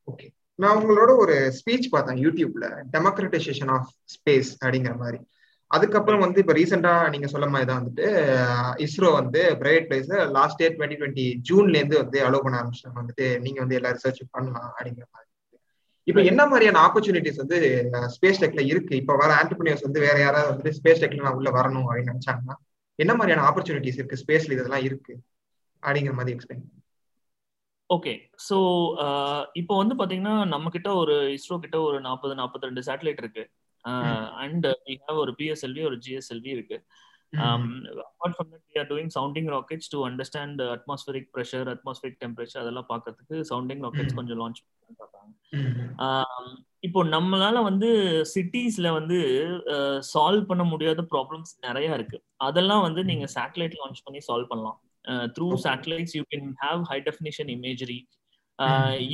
[0.08, 0.26] okay.
[0.58, 5.18] நான் உங்களோட ஒரு ஸ்பீச் பார்த்தேன் யூடியூப்ல டெமோக்ரட்டைசேஷன் ஆஃப் ஸ்பேஸ் அப்படிங்கிற மாதிரி.
[5.70, 8.06] அதுக்கப்புறம் வந்து இப்ப ரீசெண்டா நீங்க சொல்ல மாதிரி தான் வந்துட்டு
[8.86, 13.00] இஸ்ரோ வந்து private players last year twenty twenty ஜூன்ல இருந்து வந்து அலோவ் பண்ண ஆரம்பிச்சிட்டாங்க.
[13.02, 15.26] வந்துட்டு நீங்க வந்து எல்லா ரிசர்ச் பண்ணலாம் அப்படிங்கிற மாதிரி.
[16.06, 17.58] இப்ப என்ன மாதிரியான ஆப்பர்ச்சுனிட்டிஸ் வந்து
[18.14, 18.94] ஸ்பேஸ் டெக்ல இருக்கு?
[18.96, 22.56] இப்ப வர ஆண்டர்பிரினியர்ஸ் வந்து வேற யாராவது வந்து ஸ்பேஸ் டெக்ல நான் உள்ள வரணும் அப்படின்னு நினைச்சாங்கன்னா?
[23.02, 24.20] என்ன மாதிரியான ஆப்பர்ச்சுனிட்டிஸ் இருக்கு?
[24.22, 25.14] ஸ்பேஸ்ல இதெல்லாம் இருக்கு.
[25.82, 26.66] அப்படிங்கிற மாதிரி எக்ஸ்பிளைன்
[27.90, 28.12] ஓகே
[28.46, 28.56] ஸோ
[29.60, 33.44] இப்போ வந்து பாத்தீங்கன்னா நம்ம கிட்ட ஒரு இஸ்ரோ கிட்ட ஒரு நாற்பது நாற்பத்தி ரெண்டு சேட்டலைட் இருக்கு.
[34.42, 36.78] அண்ட் வி ஹாவ் ஒரு பிஎஸ்எல்வி ஒரு ஜிஎஸ்எல்வி இருக்கு.
[37.32, 42.88] Apart from that we are doing sounding rockets to understand atmospheric pressure atmospheric temperature அதெல்லாம்
[42.92, 44.60] பார்க்கறதுக்கு சவுண்டிங் ராக்கெட்ஸ் கொஞ்சம் லான்ச்
[45.02, 45.34] பார்த்தாங்க
[46.86, 47.88] இப்போ நம்மளால வந்து
[48.32, 49.18] சிட்டிஸ்ல வந்து
[50.10, 52.18] சால்வ் பண்ண முடியாத ப்ராப்ளம்ஸ் நிறைய இருக்கு.
[52.48, 54.78] அதெல்லாம் வந்து நீங்க சேட்டலைட் லான்ச் பண்ணி சால்வ் பண்ணலாம்.
[55.36, 57.98] Through satellites you can have high definition imagery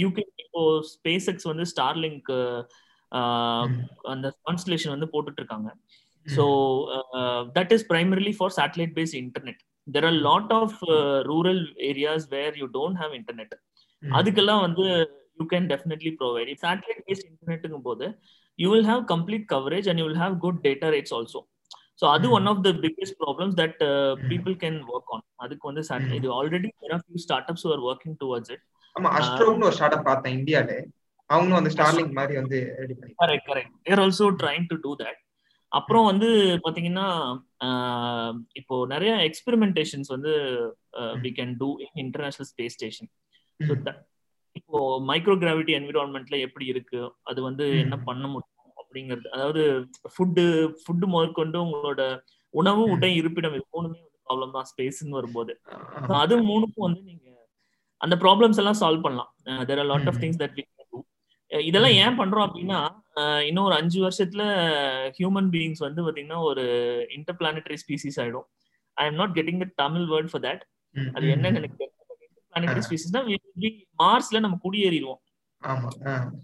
[0.03, 0.63] you can இப்போ
[0.95, 2.31] ஸ்பேஸ் எக்ஸ் வந்து ஸ்டார்லிங்க்
[4.13, 5.71] அந்த கான்ஸ்டலேஷன் வந்து போட்டுட்டு இருக்காங்க.
[6.27, 6.45] So
[7.57, 10.77] that is primarily for satellite based internet there are lot of
[11.31, 13.55] rural areas where you don't have internet
[14.03, 14.85] அதுக்கெல்லாம் வந்து
[15.39, 18.07] you can definitely provide satellite based இன்டர்நெட்டுங்கும் போது
[18.59, 21.41] you will have complete coverage and you will have good data rates also
[22.01, 23.81] so அது one of the biggest problems that
[24.31, 25.83] people can work on அதுக்கு வந்து
[26.19, 26.71] இது already
[27.03, 27.21] few
[27.53, 28.65] startups are working towards it
[28.97, 30.73] ஆமா அஸ்ட்ரோம்னு ஒரு start up பார்த்தேன் இந்தியால.
[31.31, 35.21] அவங்களும் வந்து ஸ்டார்லிங் மாதிரி வந்து ரெடி பண்ணி correct correct they're also trying to do that
[35.79, 36.29] அப்புறம் வந்து
[36.65, 37.07] பாத்தீங்கன்னா
[38.61, 40.33] இப்போ நிறைய எக்ஸ்பெரிமெண்டேஷன்ஸ் வந்து
[41.25, 43.11] we can do in international space station
[44.59, 44.79] இப்போ
[45.11, 47.01] மைக்ரோ கிராவிட்டி என்விரான்மெண்ட்ல எப்படி இருக்கு?
[47.31, 48.51] அது வந்து என்ன பண்ண முடியும்?
[48.83, 49.63] அப்படிங்கிறது அதாவது
[50.13, 50.45] ஃபுட்டு
[50.81, 52.03] ஃபுட்டு முதற்கொண்டு உங்களோட
[52.55, 55.53] உணவு உடை இருப்பிடம் இது மூணுமே வந்து ப்ராப்ளம் தான் ஸ்பேஸ்ன்னு வரும்போது.
[56.23, 57.29] அது மூணுக்கும் வந்து நீங்க
[58.01, 59.31] அந்த ப்ராப்ளம்ஸ் எல்லாம் சால்வ் பண்ணலாம்.
[59.71, 60.65] There are lot of things that we
[61.51, 62.79] இதெல்லாம் ஏன் பண்றோம் அப்படின்னா
[63.49, 64.45] இன்னும் ஒரு அஞ்சு வருஷத்துல
[65.19, 66.65] ஹியூமன் பீயிங்ஸ் வந்து பாத்தீங்கன்னா ஒரு
[67.17, 68.47] இன்டர் பிளானட்டரி ஸ்பீசிஸ் ஆயிடும்
[68.97, 70.63] I am not getting the Tamil word for that
[71.17, 71.77] அது என்னன்னு எனக்கு
[72.53, 73.23] பிளானட்டரி ஸ்பீசிஸ்னா
[74.03, 75.21] மார்ஸ்ல நம்ம குடியேறிடுவோம்.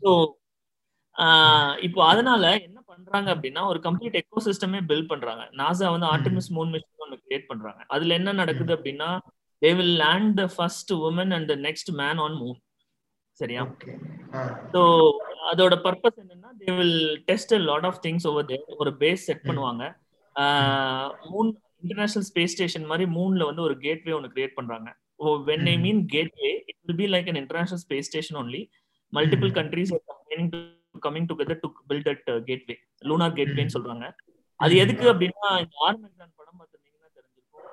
[0.03, 0.11] ஸோ
[1.87, 5.43] இப்போ அதனால என்ன பண்றாங்க அப்படின்னா ஒரு கம்ப்ளீட் எக்கோ சிஸ்டமே பில்ட் பண்றாங்க.
[5.61, 7.81] நாசா வந்து ஆர்டிமிஸ் மூன் மிஷின் ஒன்று கிரியேட் பண்றாங்க.
[7.95, 9.09] அதுல என்ன நடக்குது அப்படின்னா
[9.63, 12.59] they will land the first woman and the next man on moon
[13.41, 13.63] சரியா?
[14.73, 14.81] ஸோ
[15.50, 19.85] அதோட பர்பஸ் என்னன்னா they will test lot of things over there ஒரு பேஸ் செட் பண்ணுவாங்க.
[21.33, 21.50] மூன்
[21.83, 24.88] இன்டர்நேஷனல் ஸ்பேஸ் ஸ்டேஷன் மாதிரி மூன்ல வந்து ஒரு கேட்வே ஒன்று கிரியேட் பண்றாங்க.
[25.22, 28.62] ஓ when I mean gateway it will be like an international space station only
[29.12, 29.92] multiple countries
[31.07, 32.76] coming together to build at gateway
[33.09, 34.07] lunar கேட்வேன்னு சொல்றாங்க.
[34.61, 37.66] அது எதுக்கு அப்படின்னா இந்த ஆர் மெக்டான் படம் பார்த்துருந்தீங்கன்னா தெரிஞ்சிருக்கும்.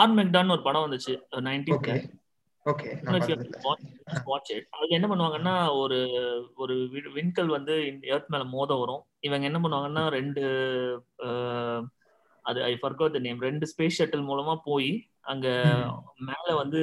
[0.00, 1.14] ஆர் மெக்டான் ஒரு படம் வந்துச்சு
[2.66, 3.58] நைன்டீன்ல
[4.76, 5.98] அது என்ன பண்ணுவாங்கன்னா ஒரு
[6.56, 6.74] ஒரு
[7.14, 7.74] விண்கல் வந்து
[8.08, 9.02] எர்த் மேல மோத வரும்.
[9.20, 10.42] இவங்க என்ன பண்ணுவாங்கன்னா ரெண்டு
[12.44, 14.90] அது ஐ ஃபர்கோட் த நேம் ரெண்டு ஸ்பேஸ் ஷட்டில் மூலமா போய்
[15.24, 15.46] அங்க
[16.28, 16.80] மேல வந்து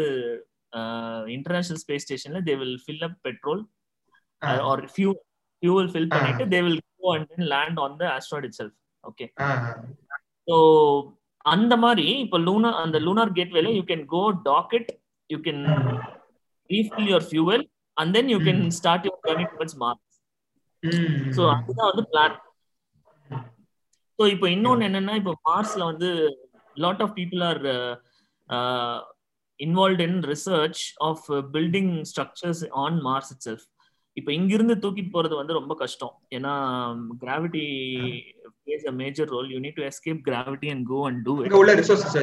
[1.28, 3.62] இன்டர்நேஷனல் ஸ்பேஸ் ஸ்டேஷன்ல they will fill up petrol
[4.64, 5.12] or few
[5.64, 9.28] fuel fill பண்ணிட்டு they will go and then land on the asteroid itself okay
[10.48, 10.56] so
[11.46, 14.92] அந்த மாதிரி இப்போ லூனார் அந்த lunar கேட்வேல you can go dock it
[15.30, 15.62] you can
[16.70, 17.64] refill your fuel
[17.98, 20.02] and then you can start your journey towards Mars
[21.38, 22.38] so அதுதான் வந்து plan
[24.20, 26.10] so இப்போ இன்னொன்று என்னன்னா இப்போ மார்ஸ்ல வந்து
[26.76, 27.62] lot of people are
[29.60, 33.66] involve in research of building structures on Mars itself
[34.18, 36.12] இப்போ இங்கிருந்து தூக்கிட்டு போறது வந்து ரொம்ப கஷ்டம்.
[36.32, 36.52] ஏன்னா
[37.22, 37.64] gravity
[38.58, 41.74] plays a major role you need to escape gravity and go and do it உள்ள
[41.80, 42.18] ரிசோர்சஸ்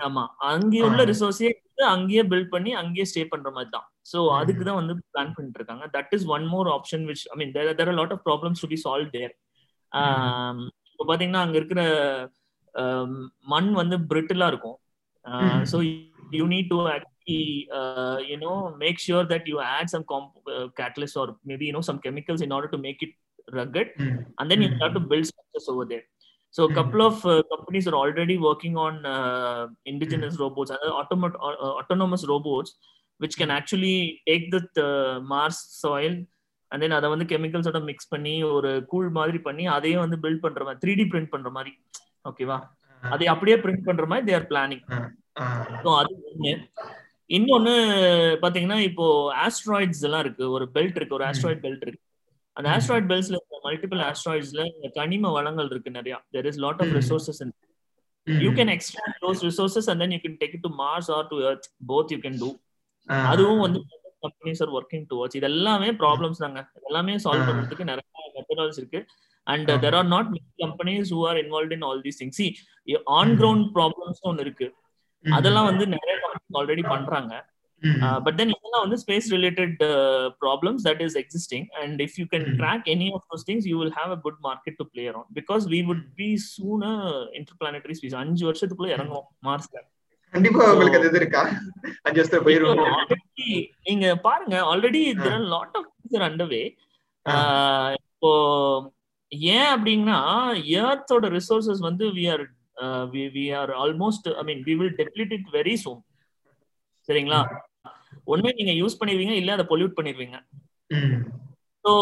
[0.00, 0.22] ஆமா.
[0.50, 1.50] அங்கே உள்ள ரிசோர்ஸே
[1.94, 3.86] அங்கேயே பில்ட் பண்ணி அங்கேயே ஸ்டே பண்ற மாதிரி தான்.
[4.10, 7.52] ஸோ அதுக்கு தான் வந்து பிளான் பண்ணிட்டு இருக்காங்க that is one more option which I mean
[7.56, 9.32] there there lot of problems to be solve there
[10.92, 11.82] இப்போ பாத்தீங்கன்னா அங்க இருக்கிற
[13.54, 14.78] மண் வந்து பிரிட்டிலா இருக்கும்.
[15.72, 15.78] So
[16.38, 17.40] you need to actually
[18.30, 20.06] you know make sure that you add some
[20.80, 23.12] catalyst or maybe you know some chemicals in order to make it
[23.58, 23.88] rugged.
[24.38, 26.04] and then you have to build structures over there.
[26.50, 31.38] So a couple of uh, companies are already working on uh, indigenous robots uh, automat-
[31.42, 32.70] uh, autonomous robots
[33.20, 36.28] which can actually take the uh, mars soil
[36.68, 40.64] and then அதை வந்து கெமிக்கல்ஸோட mix பண்ணி ஒரு கூழ் மாதிரி பண்ணி அதையே வந்து build பண்ற
[40.64, 41.74] மாதிரி த்ரீ டி பிரிண்ட் பண்ற மாதிரி.
[42.28, 42.68] ஓகேவா
[43.00, 45.08] அதை அப்படியே பிரிண்ட் பண்ற மாதிரி தேர் பிளானிங்
[45.84, 46.70] ஸோ அது ஒண்ணு.
[47.28, 47.74] இன்னொன்னு
[48.42, 50.50] பாத்தீங்கன்னா இப்போ ஆஸ்ட்ராய்ட்ஸ் எல்லாம் இருக்கு.
[50.50, 51.14] ஒரு பெல்ட் இருக்கு.
[51.14, 52.00] ஒரு ஆஸ்ட்ராய்ட் பெல்ட் இருக்கு.
[52.60, 56.22] அந்த ஆஸ்ட்ராய்ட் பெல்ட்ஸ்ல மல்டிபிள் ஆஸ்ட்ராய்ட்ஸ்ல கனிம வளங்கள் இருக்கு நிறைய.
[56.32, 57.42] There is lot of resources
[58.26, 61.38] you can extract those resources and then you can take it to Mars or to
[61.40, 62.50] Earth both you can do
[63.06, 63.84] அதுவும் வந்து
[64.22, 66.70] கம்பெனிஸ் ஆர் ஒர்க்கிங் டுவர்ட்ஸ் இது எல்லாமே problems தாங்க.
[66.84, 67.50] எல்லாமே சால்வ் Ah.
[67.50, 68.02] பண்றதுக்கு நிறைய
[68.34, 69.06] methodology இருக்கு.
[69.42, 69.70] And.
[69.70, 70.26] There are not
[70.58, 74.74] companies who are involve in all these things on ground problems ஒன்று இருக்கு.
[75.24, 77.49] அதெல்லாம் வந்து நிறைய கம்பெனி ஆல்ரெடி பண்றாங்க.
[78.24, 79.76] பட் தென் இதெல்லாம் வந்து space related
[80.42, 82.46] problems that is existing and if you can.
[82.58, 85.64] Crack any of those things you will have a good market to play around because
[85.72, 86.84] we would be soon
[87.40, 89.80] interplanetary species அஞ்சு வருஷத்துக்குள்ள இறங்குவோம் மார்ஸ்ல
[90.34, 91.40] கண்டிப்பா உங்களுக்கு அது இது இருக்கா?
[92.04, 92.82] அஞ்சு வருஷத்துல போயிருவோம்.
[92.96, 93.46] ஆல்ரெடி
[93.86, 96.62] நீங்க பாருங்க already there lot of things underway
[98.00, 98.30] இப்போ
[99.50, 100.18] ஏன் அப்படின்னா
[100.80, 102.44] எர்த்தோட ரிசோர்சஸ் வந்து we are
[103.34, 106.00] we are almost I mean we will deplete it very soon
[107.08, 107.40] சரிங்களா?
[108.32, 110.36] ஒண்ணு நீங்க யூஸ் பண்ணிடுவீங்க இல்ல அதை பொல்யூட் பண்ணிடுவீங்க
[111.84, 111.92] ஸோ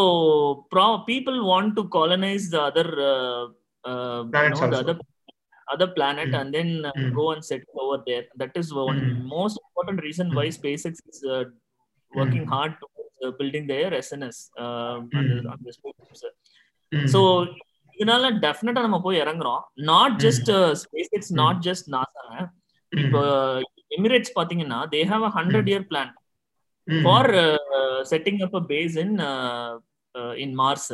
[0.73, 2.93] ப்ரா people want to colonise the other.
[4.81, 5.01] Other
[5.69, 6.39] other planet Mm.
[6.41, 7.09] and then uh, Mm.
[7.15, 8.23] go and settle over there.
[8.35, 9.17] That is one Mm.
[9.33, 10.55] most important reason why Mm.
[10.59, 11.43] SpaceX is uh,
[12.13, 12.53] working Mm.
[12.53, 15.51] hard towards uh, building their SNS uh, on the, Mm.
[15.53, 16.23] on the spaceships.
[17.15, 17.21] So
[17.97, 20.51] இதனால டெஃபினட்டா நம்ம போய் இறங்குறோம் not just
[21.17, 22.35] SpaceX not just நாசாங்க
[22.93, 23.23] இப்போ
[23.97, 26.13] Emirates பாத்தீங்கன்னா they have a hundred year plan
[26.89, 27.31] for
[28.11, 29.15] setting up a base in
[30.39, 30.91] in Mars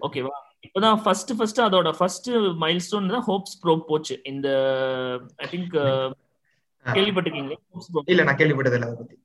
[0.00, 0.34] ஓகேவா
[0.66, 2.28] இப்பதான் first first அதோட first
[2.62, 4.14] milestone தான் ஹோப்ஸ் ப்ரோ போச்சு.
[4.24, 4.48] இந்த
[5.36, 5.74] ஐ திங்க்
[6.86, 7.58] கேள்விப்பட்டிருக்கீங்களா?
[7.72, 9.16] ஹோப்ஸ் ப்ரோ இல்ல நான் கேள்விப்பட்டது இல்ல பத்தி.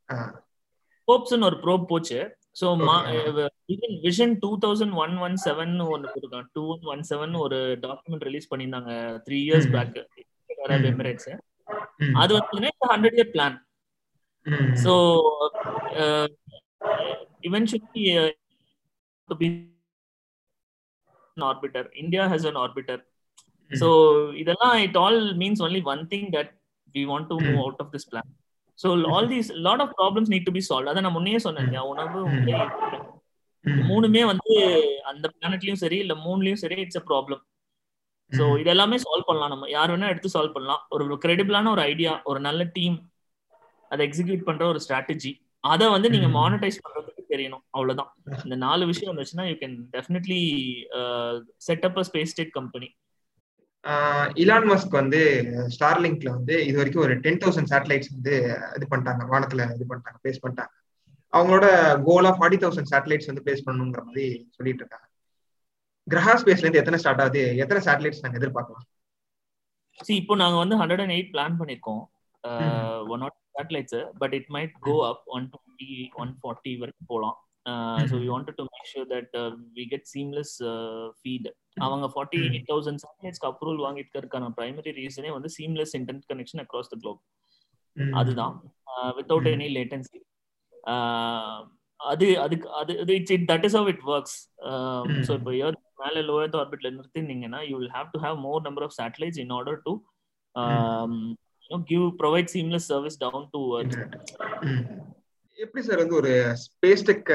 [1.07, 2.19] ஹோப்ஸ்னு ஒரு ப்ரோப் போச்சு.
[2.59, 3.89] So Okay.
[4.05, 6.47] Vision two thousand one one seven ஒன்று கொடுத்தான்.
[6.55, 8.91] டூ ஒன் ஒன் செவன் ஒரு டாக்குமெண்ட் ரிலீஸ் பண்ணியிருந்தாங்க
[9.27, 9.67] த்ரீ இயர்ஸ்.
[9.75, 9.99] பேக்.
[10.91, 11.29] எமிரேட்ஸ்.
[12.21, 12.59] அது வந்து
[12.93, 13.55] ஹண்ட்ரட் இயர் பிளான்
[14.45, 14.69] ம்.
[14.83, 14.93] So
[17.43, 18.29] eventually uh,
[19.29, 19.47] to be
[21.37, 22.97] an orbiter india has an orbiter
[23.71, 23.87] so
[24.41, 26.49] இதெல்லாம் it all means only one thing that
[26.95, 27.63] we want to move Mm.
[27.65, 28.27] out of this plan
[28.79, 31.69] so all these lot of problems need to be solved அத நான் முன்னே சொன்னேன்?
[31.91, 32.21] உணவு.
[33.85, 34.53] மூணுமே வந்து
[35.05, 37.41] அந்த பிளானட்லயும் சரி இல்ல மூணுலயும் சரி இட்ஸ் a ப்ராப்ளம்
[38.31, 38.57] சோ ம்.
[38.61, 42.39] இது எல்லாமே சால்வ் பண்ணலாம் நம்ம யார் வேணா எடுத்து சால்வ் பண்ணலாம் ஒரு கிரெடிபிளான ஒரு ஐடியா ஒரு
[42.39, 42.97] நல்ல டீம்
[43.91, 45.31] அதை எக்ஸிக்யூட் பண்ற ஒரு ஸ்ட்ராட்டஜி
[45.63, 46.27] அதை வந்து நீங்க.
[46.37, 47.63] மானிட்டைஸ் பண்றதுக்கு தெரியணும்.
[47.69, 48.11] அவ்வளவுதான்.
[48.45, 50.39] இந்த நாலு விஷயம் வந்துச்சுன்னா you can definitely
[51.67, 52.89] set up a space tech company
[54.41, 55.19] Elon Musk வந்து
[55.75, 58.33] ஸ்டார்லிங்க்ல வந்து இது வரைக்கும் ஒரு டென் தௌசண்ட் சேட்டலைட்ஸ் வந்து
[58.77, 59.23] இது பண்ணிட்டாங்க.
[59.31, 60.73] வானத்துல இது பண்ணிட்டாங்க பிளேஸ் பண்ணிட்டாங்க.
[61.33, 61.67] அவங்களோட
[62.07, 64.25] கோலா ஃபார்ட்டி தௌசண்ட் சேட்டலைட்ஸ் வந்து பிளேஸ் பண்ணணுங்கிற மாதிரி
[64.57, 65.07] சொல்லிட்டு இருக்காங்க.
[66.07, 67.43] கிரகா ஸ்பேஸ்ல இருந்து எத்தனை ஸ்டார்ட் ஆகுது?
[67.63, 68.85] எத்தனை சேட்டலைட்ஸ் நாங்க எதிர்பார்க்கலாம்?
[70.07, 72.03] சி இப்போ நாங்க வந்து ஹண்ட்ரட் அண்ட் எயிட் பிளான் பண்ணிருக்கோம்.
[73.13, 75.89] One not satellites but it might go up one twenty
[76.23, 77.37] one forty வரைக்கும் போகலாம்
[78.09, 79.33] so we wanted to make sure that
[79.75, 80.53] we get seamless
[81.19, 81.49] feed
[81.85, 86.97] அவங்க ஃபார்ட்டி எயிட் தௌசண்ட் சேட்டலைட்ஸ்க்கு approval வாங்கியிருக்கிறதுக்கான primary ரீசனே வந்து seamless internet connection across the
[87.03, 87.21] globe.
[88.15, 88.55] அதுதான்.
[89.17, 89.49] Without.
[89.53, 90.19] Any latency
[91.99, 94.37] அது அதுக்கு அது இது it's it that is how it works.
[95.27, 98.85] So இப்போ எர்த் மேலே லோ எர்த் ஆர்பிட்ல நிறுத்தினீங்கன்னா you will have to have more number
[98.87, 99.93] of satellites in order to
[101.87, 103.97] give provide seamless service down to Earth
[104.63, 104.83] ம்.
[105.59, 106.31] எப்படி sir வந்து ஒரு
[106.63, 107.29] space tech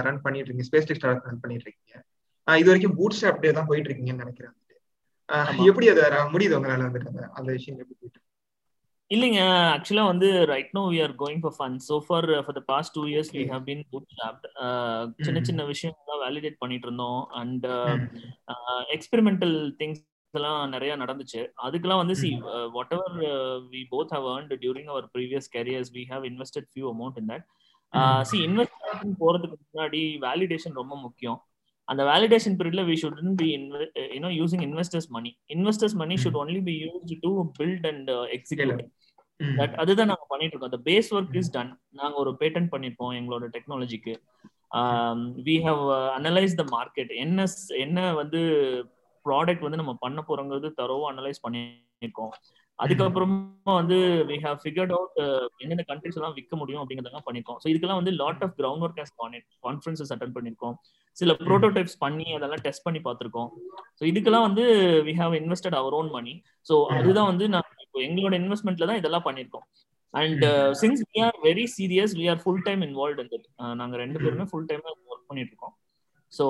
[0.00, 1.96] run பண்ணிட்டு இருக்கீங்க space tech start run பண்ணிட்டு இருக்கீங்க
[2.48, 4.54] இது வரைக்கும் பூட் ஸ்டாப்டே தான் போயிட்டு இருக்கீங்கன்னு நினைக்கிறேன்.
[5.66, 8.20] எப்படி அதை முடியுது உங்களால வந்துட்டு அந்த- விஷயம் எப்படி போயிட்டு?
[9.10, 9.40] இல்லைங்க
[9.74, 13.02] ஆக்சுவலா வந்து right no we are going for fun so for for the past two
[13.04, 13.42] years we.
[13.50, 14.46] Have been put stopped
[15.22, 15.40] சின்ன.
[15.44, 17.66] சின்ன விஷயங்கள்லாம் வேலிடேட் பண்ணிட்டு இருந்தோம் அண்ட்.
[18.92, 20.02] எக்ஸ்பெரிமெண்டல் திங்ஸ்
[20.34, 21.40] எல்லாம் நிறைய நடந்துச்சு.
[21.64, 22.30] அதுக்கெல்லாம் வந்து see.
[22.96, 23.16] Whatever
[23.72, 27.44] we both have earned during our previous careers we have invested few amount in that.
[28.30, 28.74] See invest
[29.22, 31.38] போறதுக்கு முன்னாடி வேலிடேஷன் ரொம்ப முக்கியம்.
[31.88, 33.48] அந்த வேலிடேஷன் பீரியட்ல we should be
[34.16, 36.16] you know using investors money investors money.
[36.24, 38.82] Should only be used to build and execute
[39.40, 39.56] hmm.
[39.60, 40.70] That அதுதான் நாங்க பண்ணிட்டு இருக்கோம்.
[40.72, 44.14] அந்த பேஸ் ஒர்க் இஸ் டன் நாங்க ஒரு பேட்டன் பண்ணிருக்கோம் எங்களோட டெக்னாலஜிக்கு
[45.46, 45.82] we have
[46.18, 47.46] analyse the market என்ன
[47.84, 48.40] என்ன வந்து
[49.28, 52.32] ப்ராடக்ட் வந்து நம்ம பண்ண போறோங்கிறது தரோவா அனலைஸ் பண்ணிருக்கோம்
[52.78, 53.96] அதுக்கப்புறமா வந்து
[54.28, 55.16] வி ஹவ் ஃபிகர்ட் அவுட்
[55.62, 59.14] எந்தெந்த கண்ட்ரிஸ் எல்லாம் விற்க முடியும் அப்படிங்கறதெல்லாம் பண்ணிருக்கோம் ஸோ இதுக்கெல்லாம் வந்து lot of ground work has
[59.66, 60.76] conferences attend பண்ணிருக்கோம்
[61.16, 63.48] சில ப்ரோட்டோடைப்ஸ் பண்ணி அதெல்லாம் டெஸ்ட் பண்ணி பார்த்திருக்கோம்.
[63.98, 64.64] ஸோ இதுக்கெல்லாம் வந்து
[65.08, 66.34] we have invested our own money
[66.66, 69.66] so அதுதான் வந்து நான் இப்போ எங்களோட இன்வெஸ்ட்மெண்ட்ல தான் இதெல்லாம் பண்ணிருக்கோம்
[70.14, 70.44] and
[70.82, 73.48] since we are very serious we are full time involve in that
[73.82, 75.74] நாங்க ரெண்டு பேருமே ஃபுல் டைமா ஒர்க் பண்ணிட்டு இருக்கோம்.
[76.32, 76.44] ஸோ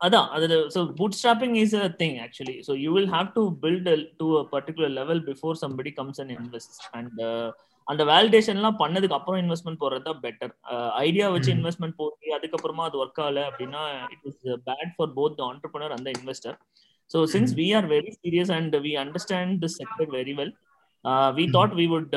[0.00, 0.80] அதான் அது so
[1.18, 3.88] bootstrapping is a thing actually so you will have to build
[4.20, 7.20] to a particular level before somebody comes and invest and
[7.86, 10.52] அந்த வேலிடேஷன்லாம் பண்ணதுக்கு அப்புறம் இன்வெஸ்ட்மெண்ட் போறது தான் பெட்டர்
[11.04, 11.56] ஐடியா வச்சு Mm.
[11.56, 13.82] இன்வெஸ்ட்மெண்ட் போட்டு அதுக்கப்புறமா அது ஒர்க் ஆகல அப்படின்னா
[14.14, 16.56] it is bad for both the entrepreneur அந்த investor
[17.10, 17.52] so since.
[17.58, 20.52] We are very serious and we understand this sector very well
[21.38, 21.46] we.
[21.56, 22.14] Thought we would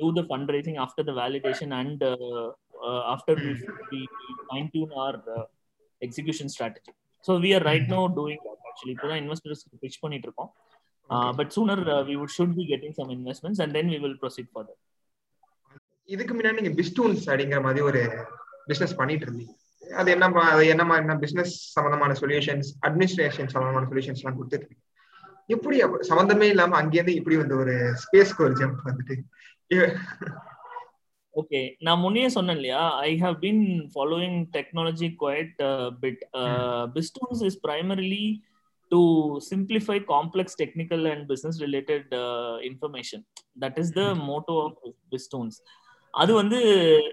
[0.00, 2.46] do the fundraising after the validation and uh,
[2.88, 3.52] uh, after we,
[3.90, 4.00] we
[4.50, 4.68] fine
[6.00, 6.94] execution strategy.
[7.20, 8.94] So we are right now doing that actually.
[8.94, 10.54] இப்போதான் investors pitch பண்ணிட்டு இருக்கோம்.
[11.10, 14.48] But sooner uh, we would should be getting some investments and then we will proceed
[14.54, 14.76] further.
[16.04, 18.26] இதுக்கு முன்னாடி நீங்க பிஸ்டூன்ஸ் அப்படிங்கிற மாதிரி ஒரு
[18.66, 19.54] business பண்ணிட்டு இருந்தீங்க
[19.92, 24.84] அது என்ன அது என்ன மாதிரி பிசினஸ் சம்பந்தமான சொல்யூஷன்ஸ் அட்மினிஸ்ட்ரேஷன் சம்பந்தமான சொல்யூஷன்ஸ் எல்லாம் கொடுத்துட்டு இருக்கீங்க
[25.46, 29.16] எப்படி சம்பந்தமே இல்லாம அங்கேருந்து இப்படி வந்து ஒரு ஸ்பேஸ்க்கு ஒரு ஜம்ப் வந்துட்டு
[31.36, 32.82] ஓகே நான் முன்னே சொன்னேன் இல்லையா?
[33.02, 35.56] I have been following technology quite
[36.02, 36.22] bit
[36.94, 38.24] Pistoons is primarily
[38.92, 39.00] to
[39.48, 42.12] simplify complex technical and business related
[42.68, 43.24] information
[43.62, 44.78] that is the motto of
[45.12, 45.58] Pistoons
[46.14, 46.58] அது வந்து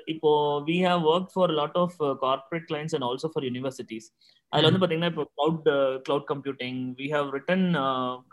[0.08, 0.30] இப்போ
[0.68, 4.08] we have work for lot of corporate clients and also for universities
[4.54, 5.68] அதுல வந்து பாத்தீங்கன்னா இப்போ cloud
[6.06, 7.66] cloud computing we have written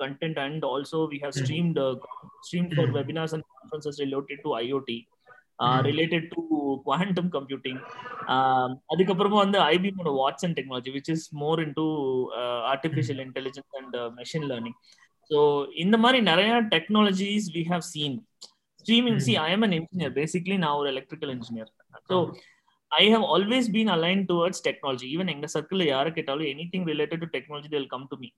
[0.00, 1.80] content and also we have streamed
[2.42, 4.98] stream for webinars and conferences related to IoT
[5.82, 6.42] related to
[6.84, 7.80] quantum computing
[8.92, 11.86] அதுக்கப்புறமா வந்து ஐபிஎமோட Watson technology which is more in to
[12.72, 14.78] artificial intelligence and machine learning
[15.30, 15.40] so
[15.76, 18.16] இந்த மாதிரி நிறைய technologies we have seen
[18.86, 21.70] streaming see I am an engineer basically நான் ஒரு electrical engineer
[22.10, 22.18] so
[22.90, 27.28] I have always been align towards technology even எங்க சர்க்கிள் யாரை கேட்டாலும் anything related to
[27.36, 28.30] technology they'll come to me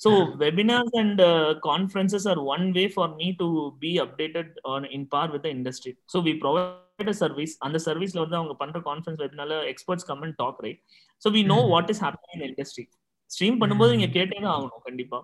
[0.00, 0.10] so
[0.42, 1.20] webinars and
[1.66, 3.48] conferences are one way for me to
[3.82, 8.38] be updated on in par with industry so we provide a service அந்த சர்வீஸ்ல வந்து
[8.40, 10.80] அவங்க பண்ற conference வெபினால experts come and talk right
[11.22, 12.84] so we know what is happening in industry
[13.30, 15.18] stream பண்ணும்போது நீங்க கேட்டே தான் ஆகணும் கண்டிப்பா.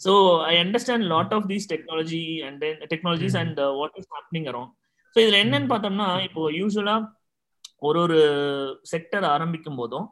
[0.00, 0.12] So
[0.50, 4.70] I understand lot of these technology and then technologies and what is happening around
[5.16, 6.94] so இதுல என்னன்னு பார்த்தோம்னா இப்போ யூஸ்வலா
[7.80, 8.18] ஒரு ஒரு
[8.92, 10.06] செக்டர் ஆரம்பிக்கும் போதும்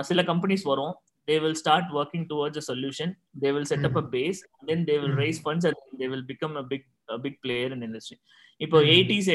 [0.00, 0.94] சில கம்பெனிஸ் வரும்.
[1.28, 3.08] They will start working towards a solution
[3.42, 6.24] they will set up a base and then they will raise funds and they will
[6.32, 6.82] become a big
[7.16, 8.18] a big player in industry
[8.60, 9.28] இப்போ eighties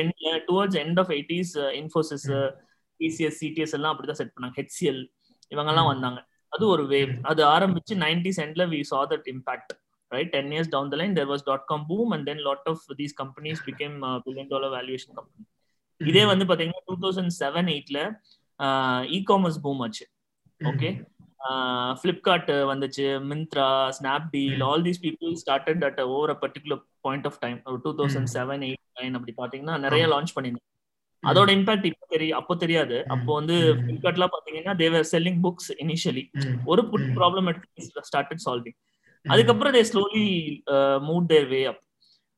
[0.49, 1.49] towards end of eighties
[1.80, 2.25] Infosys
[2.99, 5.02] TCS CTS எல்லாம் அப்படிதான் set பண்ணாங்க HCL
[5.52, 6.19] இவங்க எல்லாம் வந்தாங்க
[6.54, 9.69] அது ஒரு wave அது ஆரம்பிச்சு நைன்டிஸ் எண்ட்ல we saw that impact
[10.12, 12.80] right 10 years down the line there was dot com boom and then lot of
[12.99, 15.45] these companies became uh, billion dollar valuation company
[16.02, 17.99] இதே வந்து பாத்தீங்கன்னா டூ தௌசண்ட் செவன் எயிட்ல
[19.17, 20.06] e commerce boom ஆச்சு
[20.62, 20.89] okay
[21.99, 27.60] Flipkart வந்துச்சு Myntra Snapdeal all these people started at over a particular point of time
[27.65, 30.67] ஒரு two thousand seven eight nine அப்படி பாத்தீங்கன்னா நிறைய லான்ச் பண்ணிருந்தாங்க
[31.23, 32.97] அதோட இம்பாக்ட் இப்போ தெரியும் அப்போ தெரியாது.
[33.10, 36.23] அப்போ வந்து ஃபிளிப்கார்ட்லாம் பாத்தீங்கன்னா they were selling books initially
[36.65, 36.82] ஒரு
[37.17, 37.49] ப்ராப்ளம்
[38.02, 38.78] ஸ்டார்டட் சால்விங்
[39.25, 40.25] அதுக்கப்புறம் தே ஸ்லோலி
[41.02, 41.82] மூவ் தேர் வே அப்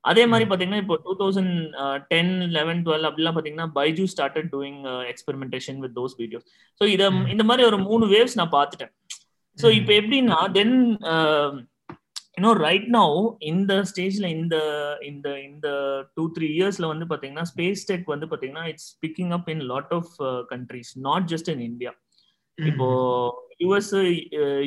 [0.04, 1.54] அதே மாதிரி பாத்தீங்கன்னா இப்போ two thousand
[2.12, 4.80] ten eleven twelve அப்படிலாம் பாத்தீங்கன்னா Byju started doing
[5.12, 6.46] experimentation with those videos
[6.82, 8.94] so இத இந்த மாதிரி ஒரு மூணு வேவ்ஸ் நான் பார்த்துட்டேன்.
[9.58, 10.76] ஸோ இப்போ எப்படின்னா தென்
[12.38, 13.16] யூனோ ரைட் நவ்
[13.52, 14.56] இந்த ஸ்டேஜ்ல இந்த
[15.02, 15.68] இந்த இந்த
[16.18, 20.14] டூ த்ரீ இயர்ஸ்ல வந்து பாத்தீங்கன்னா ஸ்பேஸ் டெக் வந்து பாத்தீங்கன்னா it's picking up in lot of
[20.54, 21.92] countries not just in India
[22.58, 22.88] இப்போ
[23.62, 23.92] யூஎஸ்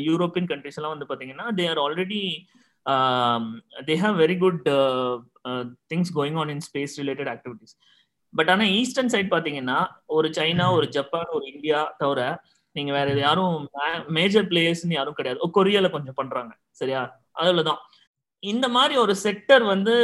[0.08, 2.20] யூரோப்பியன் கண்ட்ரிஸ் எல்லாம் வந்து பாத்தீங்கன்னா they are already
[3.86, 4.68] they have very good
[5.94, 7.74] things going on in space related activities
[8.34, 12.42] but ஆனா eastern side பாத்தீங்கன்னா ஒரு China ஒரு Japan ஒரு India தவிர
[12.76, 13.68] நீங்க வேற யாரும்
[14.08, 15.50] மேஜர் பிளேயர்ஸ்னு யாரும் கிடையாது.
[15.56, 16.52] கொரியால கொஞ்சம் பண்றாங்க.
[16.70, 17.02] சரியா?
[17.38, 17.80] அதுலதான்.
[18.38, 19.94] இந்த மாதிரி ஒரு செக்டர் வந்து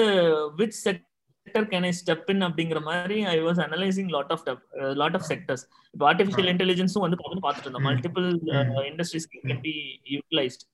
[0.58, 4.44] which sector can I step in அப்படிங்கிற மாதிரி I was analysing lot of
[5.02, 7.88] lot of sectors இப்போ ஆர்டிஃபிஷியல் இன்டெலிஜென்ஸும் வந்து பார்த்துட்டு இருந்தோம்.
[7.88, 8.28] Multiple
[8.90, 9.74] industries can be
[10.14, 10.64] utilised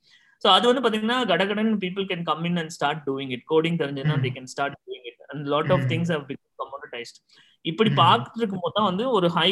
[0.42, 4.16] so அது வந்து பாத்தீங்கன்னா கடகடன் people can come in and start doing it coding தெரிஞ்சுன்னா
[4.25, 7.18] they can start doing it and lot of things have become commoditised
[7.64, 9.51] இப்படி பார்த்துட்டு இருக்கும் போது தான் வந்து ஒரு ஹை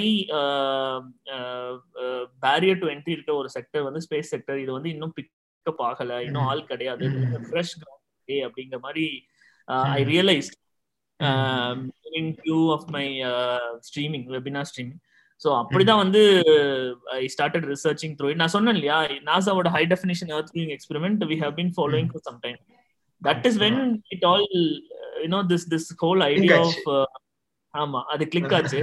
[2.43, 6.19] பேரியர் டு என்ட்ரி இருக்க ஒரு செக்டர் வந்து ஸ்பேஸ் செக்டர் இது வந்து இன்னும் பிக்கப் ஆகல.
[6.27, 7.05] இன்னும் ஆள் கிடையாது.
[7.47, 8.03] ஃப்ரெஷ் கிரவுண்ட்
[8.47, 9.07] அப்படிங்கிற மாதிரி
[9.97, 10.51] I realise
[12.21, 13.07] in view of my
[13.89, 15.01] streaming webinar streaming
[15.41, 16.21] so அப்படிதான் வந்து
[17.17, 21.55] ஐ ஸ்டார்டட் ரிசர்ச்சிங் த்ரூ நான் சொன்னேன் இல்லையா நாசாவோட high definition earth viewing experiment we have
[21.59, 22.59] been following for some time
[23.23, 23.81] that is when
[24.15, 24.47] it all
[25.25, 26.89] you know this this whole idea of
[27.75, 28.81] ஆமா அது click ஆச்சு.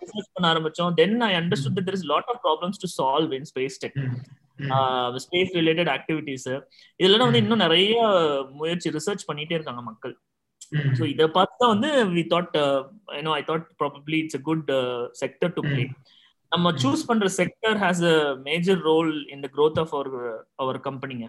[0.00, 0.92] Business பண்ண ஆரம்பிச்சோம்.
[0.94, 3.96] Then I understood there is lot of problems to solve in space tech
[5.24, 6.46] space related activities
[7.00, 7.96] இதுல வந்து இன்னும் நிறைய
[8.54, 10.14] முயற்சி ரிசர்ச் பண்ணிட்டே இருக்காங்க மக்கள்.
[10.98, 12.56] ஸோ இதை பார்த்து தான் வந்து we thought
[13.16, 14.70] you know I thought probably it's a good
[15.20, 15.84] sector to play
[16.52, 20.12] நம்ம சூஸ் பண்ற sector has a major role in the growth of our
[20.56, 21.26] our கம்பெனிங்க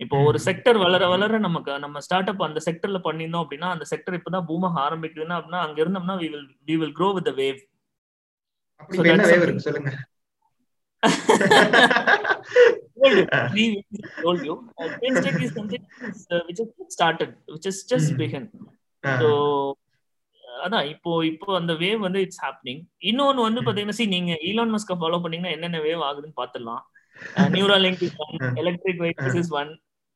[0.00, 4.18] இப்போ ஒரு செக்டர் வளர வளர நமக்கு நம்ம ஸ்டார்ட் அப் அந்த செக்டர்ல பண்ணியிருந்தோம் அப்படின்னா அந்த செக்டர்
[4.18, 7.60] இப்பதான் பூமாக ஆரம்பிக்குதுன்னா அப்படின்னா அங்க இருந்தோம்னா we will we will grow with wave
[9.08, 9.96] என்ன
[13.02, 14.54] வேவ் இருக்கு சொல்லுங்க told you.
[14.80, 15.82] Uh, Space is something
[16.32, 18.46] uh, which is started which is just begun.
[19.22, 19.30] So
[20.64, 24.96] அதான் இப்போ இப்போ அந்த வேவ் வந்து இட்ஸ் ஹேப்பனிங் இன்னொன்னு வந்து பாத்தீங்கன்னா see நீங்க ஈலான் மஸ்க
[25.00, 26.82] ஃபாலோ பண்ணீங்கன்னா என்னென்ன வேவ் ஆகுதுன்னு பாத்துடலாம்
[27.56, 29.70] Neuralink is one electric vehicles is one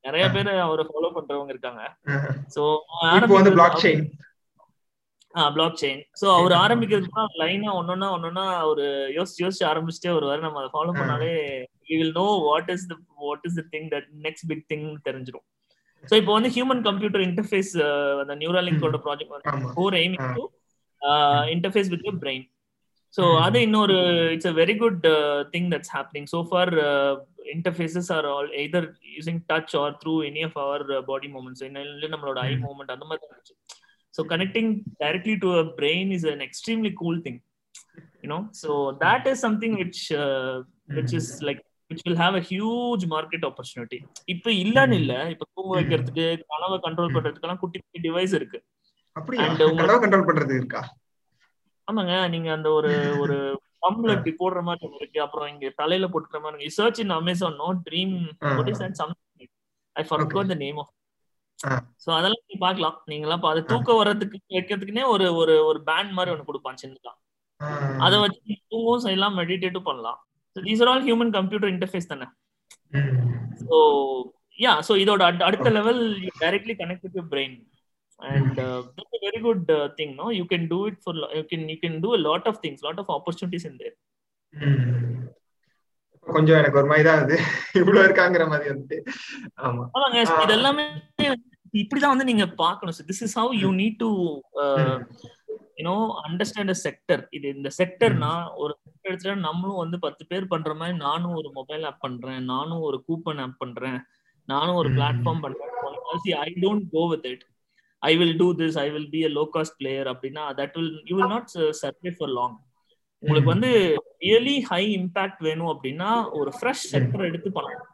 [0.05, 1.83] நிறைய பேர் அவரை ஃபாலோ பண்றவங்க இருக்காங்க.
[2.55, 2.63] சோ
[3.07, 3.93] வந்து
[5.55, 8.85] பிளாக் செயின் சோ அவர் ஆரம்பிக்கிறதுக்கு லைனா ஒன்னொன்னா ஒன்னொன்னா ஒரு
[9.17, 10.41] யோசிச்சு யோசிச்சு ஆரம்பிச்சுட்டே வருவாரு.
[10.41, 11.31] நம்ம அதை ஃபாலோ பண்ணாலே
[11.91, 15.47] you will know what is the what is the thing that next big thing தெரிஞ்சிடும்
[16.05, 17.73] சோ இப்போ வந்து ஹியூமன் கம்ப்யூட்டர் இன்டர்ஃபேஸ்
[18.23, 20.45] அந்த நியூராலிங்கோட ப்ராஜெக்ட் வந்து core aiming to
[21.55, 22.47] interface with brain
[23.15, 23.97] so அது இன்னொரு
[24.35, 25.03] it's a very good
[25.55, 26.73] thing that's happening so far
[27.55, 31.65] interfaces are all either using touch or through any of our body movements
[32.15, 33.55] நம்மளோட eye movement அந்த மாதிரி இருந்துச்சு.
[34.15, 37.41] So connecting directly to a brain is an extremely cool thing
[38.25, 38.71] you know so
[39.03, 40.03] that is something which
[40.97, 41.61] which is like
[41.91, 47.15] which will have a huge market opportunity இப்ப இல்லன்னு இல்ல இப்ப தூங்க வைக்கிறதுக்கு கனவை கண்ட்ரோல்
[47.17, 48.59] பண்றதுக்கெல்லாம் குட்டி குட்டி டிவைஸ் இருக்கு.
[50.05, 50.83] கண்ட்ரோல் பண்றது இருக்கா?
[51.89, 52.91] ஆமாங்க நீங்க அந்த ஒரு
[53.23, 53.37] ஒரு
[53.85, 55.19] பம்ப்ல இப்படி போடுற மாதிரி இருக்கு.
[55.21, 58.15] அப்புறம் இங்க தலையில போட்டுக்கிற மாதிரி search in Amazon no dream
[58.57, 59.51] what is that something
[59.97, 60.93] I forgot the name of
[62.05, 62.97] so அதெல்லாம் நீங்க பாக்கலாம்.
[63.11, 67.13] நீங்களாம் அதை தூக்க வர்றதுக்கு வைக்கிறதுக்குனே ஒரு ஒரு ஒரு பேண்ட் மாதிரி ஒன்னு கொடுப்பான் சின்னதா.
[68.07, 70.21] அதை வச்சு தூங்கவும் செய்யலாம் மெடிடேட்டும் பண்ணலாம்.
[70.57, 72.29] These are all human computer interface தானே?
[73.67, 73.77] ஸோ
[74.65, 77.59] யா ஸோ இதோட அடுத்த level you directly connect with brain
[78.21, 80.27] and uh, that's a very good uh, thing no?
[80.39, 82.99] You can do it for you can you can do a lot of things lot
[83.03, 83.95] of opportunities in there.
[86.27, 87.37] கொஞ்சம் எனக்கு ஒரு மாதிரி தான் அது
[87.81, 88.99] இவ்வளவு இருக்காங்கிற மாதிரி வந்துட்டு.
[89.67, 89.85] ஆமா.
[89.97, 90.21] ஆமாங்க.
[90.45, 90.85] இது எல்லாமே
[91.75, 94.09] இப்படிதான் வந்து நீங்க பார்க்கணும் sir this is how you need to
[95.79, 100.73] you know understand a sector இது இந்த செக்டர்னா ஒரு செக்டர் எடுத்துட்டா நம்மளும் வந்து பத்து பேர் பண்ற
[100.75, 103.99] மாதிரி நானும் ஒரு மொபைல் ஆப் பண்றேன் நானும் ஒரு கூப்பன் ஆப் பண்றேன்
[104.49, 105.71] நானும் ஒரு பிளாட்ஃபார்ம் பண்றேன்.
[106.41, 107.45] I don't go with it
[108.03, 111.17] I will do this I will be a low cost player அப்படின்னா that will you
[111.17, 111.51] will not
[111.81, 112.57] survive for long
[113.23, 113.71] உங்களுக்கு வந்து
[114.23, 117.89] ரியலி ஹை இம்பாக்ட் வேணும் அப்படின்னா ஒரு ஃப்ரெஷ் செக்டர் எடுத்து பண்ணலாம்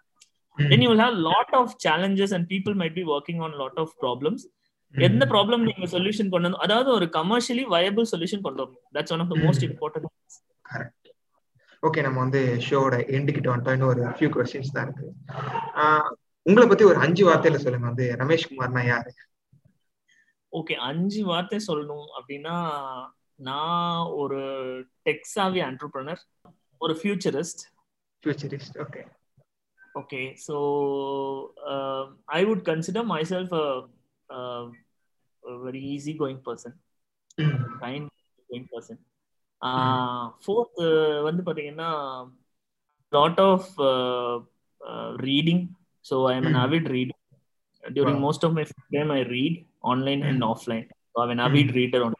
[0.59, 3.93] then you will have lot of challenges and people might be working on lot of
[4.05, 4.45] problems
[4.95, 9.23] எந்த problem நீங்க சொல்யூஷன் கொண்டு வந்து அதாவது ஒரு கமர்ஷியலி வயபிள் சொல்யூஷன் கொண்டு வரணும் that's one
[9.25, 10.09] of the most important
[10.65, 10.95] correct
[11.83, 13.77] okay நம்ம வந்து ஷோட எண்டுக்கிட்ட வந்துட்டோம்.
[13.77, 15.07] இன்னும் ஒரு ஃபியூ கொஸ்டின்ஸ் தான் இருக்கு.
[16.47, 17.87] உங்களை பத்தி ஒரு அஞ்சு வார்த்தையில சொல்லுங்க.
[17.87, 19.11] வந்து ரமேஷ் குமார்னா யாரு?
[20.53, 22.57] ஓகே அஞ்சு வார்த்தை சொல்லணும் அப்படின்னா
[23.49, 24.41] நான் ஒரு
[25.09, 26.23] டெக்ஸாவி ஆண்டர்பிரனர்
[26.81, 27.63] ஒரு futurist
[28.25, 29.03] futurist okay
[29.95, 30.57] okay so
[32.39, 33.55] I would consider myself
[35.67, 36.77] very easy going person
[37.85, 38.09] kind
[38.51, 39.01] going person
[40.45, 40.83] fourth
[41.29, 41.91] வந்து பார்த்தீங்கன்னா
[43.13, 43.71] lot of
[45.29, 45.65] reading
[46.05, 47.15] so I am an avid reading
[47.85, 48.65] during most of my
[48.95, 49.55] time i read
[49.93, 52.15] online and offline so i'm an avid reader on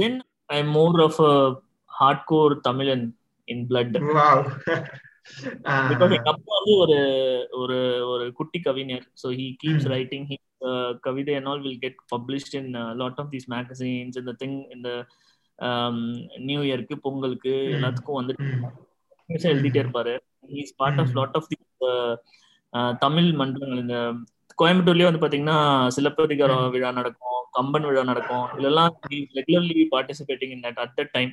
[0.00, 0.14] then
[0.50, 1.34] i'm more of a
[1.90, 3.02] hardcore tamilan
[3.48, 4.82] in blood wow because
[5.94, 6.98] எங்க அப்பா வந்து ஒரு
[7.62, 7.78] ஒரு
[8.12, 9.04] ஒரு குட்டி கவிஞர்.
[9.22, 10.38] So he keeps writing he
[10.70, 14.36] uh, கவிதை and all will get published in a lot of these magazines and the
[14.42, 14.96] thing in the
[16.48, 18.44] new இயர்க்கு பொங்கலுக்கு எல்லாத்துக்கும் வந்துட்டு
[19.50, 20.14] எழுதிட்டே இருப்பாரு.
[20.62, 21.58] Is part of lot of the
[23.02, 23.82] Tamil மன்றங்கள்.
[23.84, 23.96] இந்த
[24.60, 25.58] கோயம்புத்தூர்லயே வந்து பாத்தீங்கன்னா
[25.96, 28.46] சிலப்பதிகார விழா நடக்கும் கம்பன் விழா நடக்கும்.
[28.60, 28.90] இதெல்லாம்
[29.38, 31.32] regularly participating in that at the time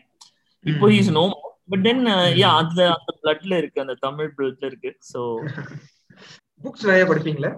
[0.73, 1.25] இப்போ is no
[1.70, 2.03] but then
[2.41, 4.91] yeah அந்த அந்த பிளட்ல இருக்கு அந்த தமிழ் பிளட்ல இருக்கு.
[5.11, 5.22] சோ
[6.63, 7.51] புக்ஸ் நிறைய படிப்பீங்களா?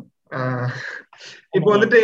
[1.57, 1.99] இப்போ வந்துட்டு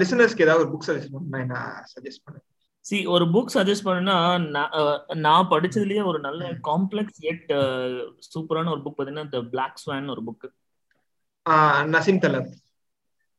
[0.00, 2.44] லிசனர்ஸ்க்கு ஏதாவது ஒரு புக் சஜஸ்ட் பண்ணா நான் சஜஸ்ட் பண்ணேன்
[2.84, 4.16] சி ஒரு புக் சஜஸ்ட் பண்ணுனா
[5.24, 7.52] நான் படிச்சதுலயே ஒரு நல்ல காம்ப்ளெக்ஸ் எட்
[8.28, 10.46] சூப்பரான ஒரு புக் பாத்தீங்கன்னா த பிளாக் ஸ்வான் ஒரு book
[11.94, 12.50] Nassim Taleb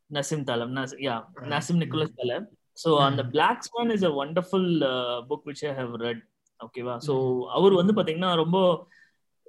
[0.09, 0.74] Nassim Taleb
[1.05, 1.16] yeah
[1.53, 2.47] Nassim Nicholas Taleb
[2.78, 4.70] so அந்த black swan is a wonderful
[5.30, 6.24] book which I have read
[6.66, 6.95] ஓகேவா?
[7.07, 7.13] ஸோ
[7.49, 8.57] அவர் வந்து பாத்தீங்கன்னா ரொம்ப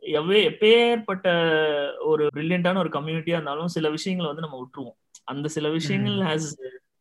[0.03, 1.29] எவ்வே எப்பேற்பட்ட
[2.05, 4.97] ஒரு பிரில்லியண்டான ஒரு கம்யூனிட்டியா இருந்தாலும் சில விஷயங்களை வந்து நம்ம விட்டுருவோம்.
[5.25, 6.49] அந்த சில விஷயங்கள் has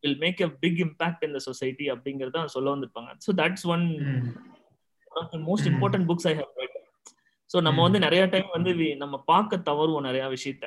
[0.04, 3.12] will make a big impact in the society அப்படிங்கறத சொல்ல வந்திருப்பாங்க.
[3.26, 3.86] So that's one
[5.12, 6.78] of most important books I have read
[7.50, 10.66] so நம்ம வந்து நிறைய டைம் வந்து நம்ம பார்க்க தவறுவோம் நிறைய விஷயத்த.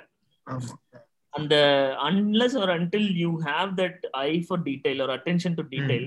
[1.32, 1.54] அந்த
[2.02, 6.06] அன்லெஸ் ஒரு until you have that eye for detail ஒரு attention to detail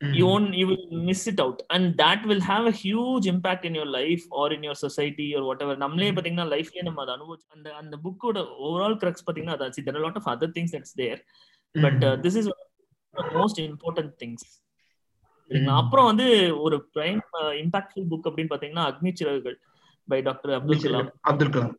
[0.00, 3.78] you own you will miss it out and that will have a huge impact in
[3.80, 7.46] your life or in your society ஒரு whatever நம்மளே பாத்தீங்கன்னா லைஃப்லயே நம்ம அதை அனுபவிச்சு
[7.48, 11.20] அந்த அந்த புக்கோட ஓவரால் கிரக்ஸ் பாத்தீங்கன்னா அதாச்சு there lot of other things that's there
[11.74, 12.50] but this is
[13.34, 14.46] most important things
[15.74, 16.26] அப்புறம் வந்து
[16.56, 17.22] ஒரு பிரைம்
[17.62, 19.56] இம்பாக்ட்ஃபுல் புக் அப்படின்னு பாத்தீங்கன்னா அக்னி சிறகுகள்
[20.08, 21.10] பை டாக்டர் அப்துல் கலாம்.
[21.20, 21.74] அப்துல் கலாம்.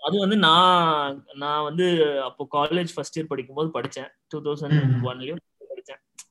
[0.00, 1.86] அது வந்து நான் நான் வந்து
[2.22, 4.08] அப்போ காலேஜ் ஃபர்ஸ்ட் இயர் படிக்கும்போது படிச்சேன்.
[4.28, 4.78] டூ தௌசண்ட்
[5.10, 5.40] ஒன்லயும்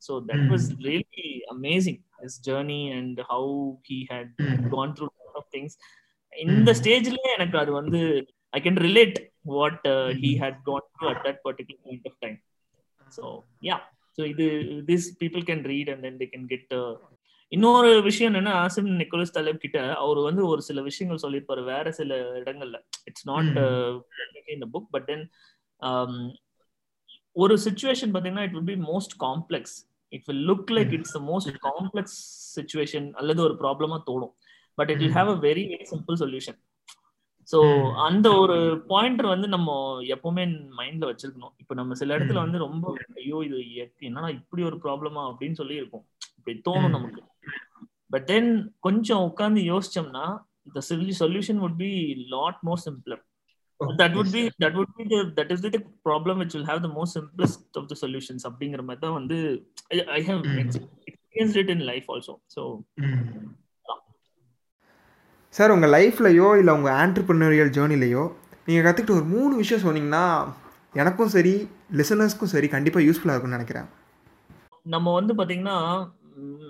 [0.04, 3.52] படிச்சேன் so that was really amazing his journey and how
[3.90, 4.34] he had
[4.70, 5.78] gone through of things
[6.34, 9.88] இந்த ஸ்டேஜ்லயே எனக்கு அது வந்து I can relate what
[10.22, 12.38] he had gone through at that particular point of time
[13.12, 13.78] so yeah
[14.18, 14.46] so இது
[14.86, 16.74] this people can read and then they can get
[17.52, 22.16] இன்னொரு விஷயம் என்னன்னா Asim Nicolas தலேப் கிட்ட அவர் வந்து ஒரு சில விஷயங்கள் சொல்லியிருப்பாரு வேற சில
[22.16, 22.78] இடங்கள்ல.
[23.06, 23.50] இட்ஸ் நாட்
[24.48, 25.26] இந்த புக் பட் தென்
[27.32, 31.58] ஒரு சுச்சுவேஷன் பாத்தீங்கன்னா it will be most complex it will look like it's the most
[31.68, 32.18] complex
[32.58, 34.34] situation அல்லது ஒரு ப்ராப்ளமா தோணும்.
[34.78, 36.60] But it will have a very very simple solution
[37.50, 37.60] so
[38.08, 38.56] அந்த ஒரு
[38.92, 39.70] பாயிண்டர் வந்து நம்ம
[40.16, 40.44] எப்பவுமே
[40.78, 41.54] மைண்ட்ல வச்சிருக்கணும்.
[41.58, 43.58] இப்போ நம்ம சில இடத்துல வந்து ரொம்ப ஐயோ இது
[44.10, 46.06] என்னன்னா இப்படி ஒரு ப்ராப்ளமா அப்படின்னு சொல்லி இருக்கும்
[46.38, 47.22] இப்படி தோணும் நமக்கு.
[48.10, 48.50] பட் தென்
[48.80, 50.26] கொஞ்சம் உட்காந்து யோசிச்சோம்னா
[50.76, 50.82] the
[51.22, 51.92] solution would be
[52.36, 53.24] lot more simpler
[54.02, 55.04] that would be that would be
[55.40, 59.02] that is the problem which will have the most simplest of the solutions அப்படிங்கிற மாதிரி
[59.02, 59.38] தான் வந்து
[60.18, 62.64] I have experience it in life also so
[65.56, 68.24] sir உங்கள் லைஃப்லையோ இல்லை உங்கள் entrepreneurial ஜேர்னிலையோ
[68.68, 70.26] நீங்கள் கற்றுக்கிட்ட ஒரு மூணு விஷயம் சொன்னீங்கன்னா
[70.94, 71.54] எனக்கும் சரி
[72.00, 73.88] லிசனர்ஸ்க்கும் சரி கண்டிப்பாக யூஸ்ஃபுல்லாக இருக்கும்னு நினைக்கிறேன்.
[74.86, 75.78] நம்ம வந்து பார்த்தீங்கன்னா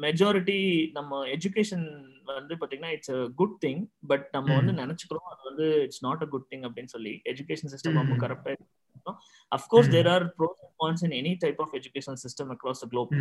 [0.01, 0.57] மெஜாரிட்டி
[0.91, 1.85] நம்ம எஜுகேஷன்
[2.31, 6.27] வந்து பாத்தீங்கன்னா it's a good thing but நம்ம வந்து நினைச்சுக்கிறோம் அது வந்து it's not a
[6.27, 9.13] good thing அப்படின்னு சொல்லி எஜுகேஷன் சிஸ்டம் நம்ம கரெக்டா
[9.51, 13.13] of course there are pros and cons in any type of education system across the globe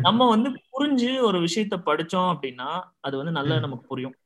[0.00, 2.68] நம்ம வந்து புரிஞ்சு ஒரு விஷயத்த படிச்சோம் அப்படின்னா
[3.00, 4.16] அது வந்து நல்லா நமக்கு புரியும்.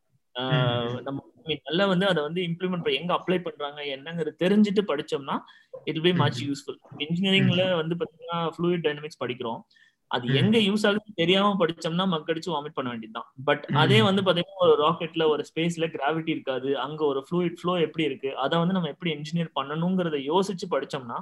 [1.05, 1.19] நம்ம
[1.67, 5.37] நல்லா வந்து அதை வந்து இம்ப்ளிமெண்ட் எங்க அப்ளை பண்றாங்க என்னங்கிறது தெரிஞ்சுட்டு படிச்சோம்னா
[5.85, 9.61] இட் பி மச் யூஸ்ஃபுல் இன்ஜினியரிங்ல வந்து பாத்தீங்கன்னா ஃப்ளூயிட் டைனமிக்ஸ் படிக்கிறோம்.
[10.11, 13.29] அது எங்க யூஸ் ஆகுது தெரியாம படிச்சோம்னா மக்கடிச்சு வாமிட் பண்ண வேண்டியதுதான்.
[13.45, 16.79] பட் அதே வந்து பாத்தீங்கன்னா ஒரு ராக்கெட்ல ஒரு ஸ்பேஸ்ல கிராவிட்டி இருக்காது.
[16.79, 18.37] அங்க ஒரு ஃப்ளூயிட் ஃப்ளோ எப்படி இருக்கு?
[18.37, 21.19] அதை வந்து நம்ம எப்படி இன்ஜினியர் பண்ணணுங்கிறத யோசிச்சு படிச்சோம்னா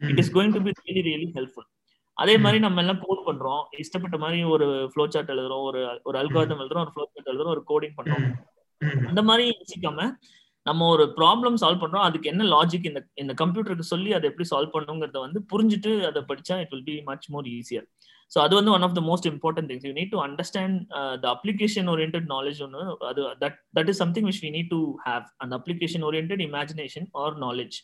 [0.00, 1.68] it is going to be really really helpful
[2.16, 3.62] அதே மாதிரி நம்ம எல்லாம் கோட் பண்றோம்.
[3.78, 5.62] இஷ்டப்பட்ட மாதிரி ஒரு ஃப்ளோ சார்ட் எழுதுறோம்.
[5.62, 6.84] ஒரு ஒரு அல்காதம் எழுதுறோம்.
[6.86, 7.54] ஒரு ஃப்ளோ சார்ட் எழுதுறோம்.
[7.56, 8.24] ஒரு கோடிங் பண்றோம்.
[9.06, 10.10] அந்த மாதிரி யோசிக்காம
[10.62, 12.06] நம்ம ஒரு ப்ராப்ளம் சால்வ் பண்றோம்.
[12.08, 16.56] அதுக்கு என்ன லாஜிக் இந்த இந்த கம்ப்யூட்டருக்கு சொல்லி அதை எப்படி சால்வ் பண்ணுங்கிறத வந்து புரிஞ்சுட்டு அதை படிச்சா
[16.58, 17.86] it will be much more easier
[18.32, 20.78] so அது வந்து one of the most important things you need to understand
[21.22, 25.24] the application oriented knowledge ஒன்று அது that that is something which we need to have
[25.44, 27.78] அந்த application oriented imagination or knowledge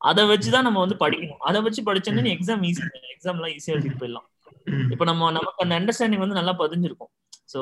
[0.00, 1.42] அதை வச்சு தான் நம்ம வந்து படிக்கணும்.
[1.48, 4.26] அதை வச்சு படிச்சோன்னா எக்ஸாம் ஈஸி எக்ஸாம்லாம் ஈஸியாக எழுதிட்டு போயிடலாம்.
[4.92, 7.12] இப்போ நம்ம நமக்கு அந்த அண்டர்ஸ்டாண்டிங் வந்து நல்லா பதிஞ்சிருக்கும்.
[7.52, 7.60] So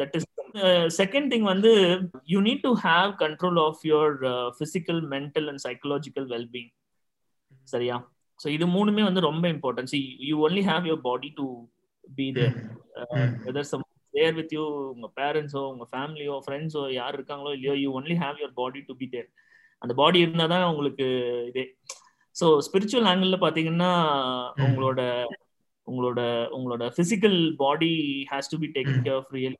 [0.00, 0.28] that is
[1.00, 1.70] second thing வந்து
[2.32, 4.14] you need to have control of your
[4.60, 6.70] physical mental and psychological wellbeing
[7.74, 7.96] சரியா?
[8.42, 9.94] ஸோ இது மூணுமே வந்து ரொம்ப important
[10.28, 11.46] you only have your body to
[12.10, 12.54] be there
[13.44, 13.84] whether some
[14.14, 18.56] there with you உங்க பேரண்ட்ஸோ உங்க ஃபேமிலியோ ஃப்ரெண்ட்ஸோ யார் இருக்காங்களோ இல்லையோ you only have your
[18.58, 19.28] body to be there
[19.82, 21.06] அந்த பாடி இருந்தால் தான் உங்களுக்கு
[21.50, 21.64] இதே.
[22.36, 23.92] ஸோ ஸ்பிரிச்சுவல் ஆங்கிள் பார்த்தீங்கன்னா
[24.66, 25.00] உங்களோட
[25.88, 26.20] உங்களோட
[26.56, 27.90] உங்களோட physical body
[28.30, 29.56] has to be taken care of real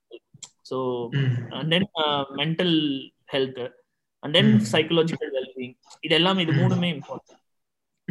[0.71, 0.77] so
[1.57, 1.89] and then
[2.41, 2.77] mental
[3.33, 3.61] health
[4.23, 7.41] and then psychological wellbeing இது எல்லாம் இது மூணுமே important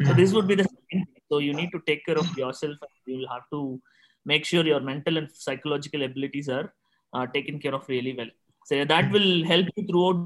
[0.07, 1.22] So this would be the second thing.
[1.30, 3.80] So you need to take care of yourself and you will have to
[4.24, 6.72] make sure your mental and psychological abilities are
[7.14, 8.30] uh, taken care of really well.
[8.64, 10.20] So that will help you throughout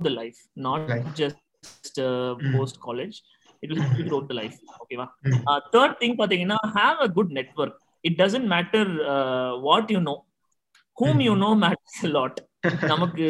[0.00, 1.14] the life, not Right.
[1.14, 2.52] just uh, Mm.
[2.54, 3.22] post college.
[3.62, 4.56] It will help you throughout the life.
[4.82, 5.06] Okay, va?
[5.46, 7.74] Uh, third thing, pathina, have a good network.
[8.02, 8.84] It doesn't matter
[9.14, 10.18] uh, what you know.
[10.98, 12.34] Whom you know matters a lot.
[12.90, 13.26] நமக்கு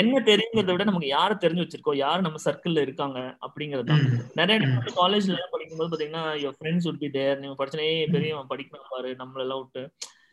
[0.00, 3.96] என்ன தெரியுங்கிறத விட நமக்கு யார தெரிஞ்சு வச்சிருக்கோம் யார் நம்ம சர்க்கிள்ல இருக்காங்க அப்படிங்கிறது
[4.34, 4.58] நிறைய
[5.00, 7.34] காலேஜ்ல எல்லாம் படிக்கும்போது பாத்தீங்கன்னா your friends would be there.
[7.40, 9.82] நீங்க படிச்சனே பெரியவன் படிக்கணும் பாரு நம்மள எல்லாம் விட்டு.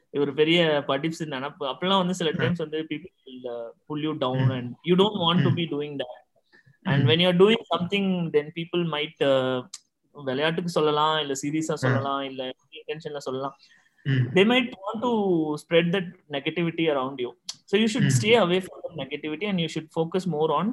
[0.09, 1.63] இவர் பெரிய படிப்ஸ் நினப்பு.
[1.71, 3.37] அப்பெல்லாம் வந்து சில டைம்ஸ் வந்து people
[3.85, 6.17] pull you down and you don't want to be doing that
[6.85, 9.21] and when you're doing something then people might
[10.15, 12.49] விளையாட்டுக்கு சொல்லலாம் இல்ல சீரியஸா சொல்லலாம் இல்ல
[12.81, 13.55] இன்டென்ஷன்ல சொல்லலாம்.
[14.35, 15.09] they might want to
[15.61, 17.31] spread that negativity around you.
[17.65, 18.15] So you should Mm.
[18.19, 20.67] stay away from the negativity and you should focus more on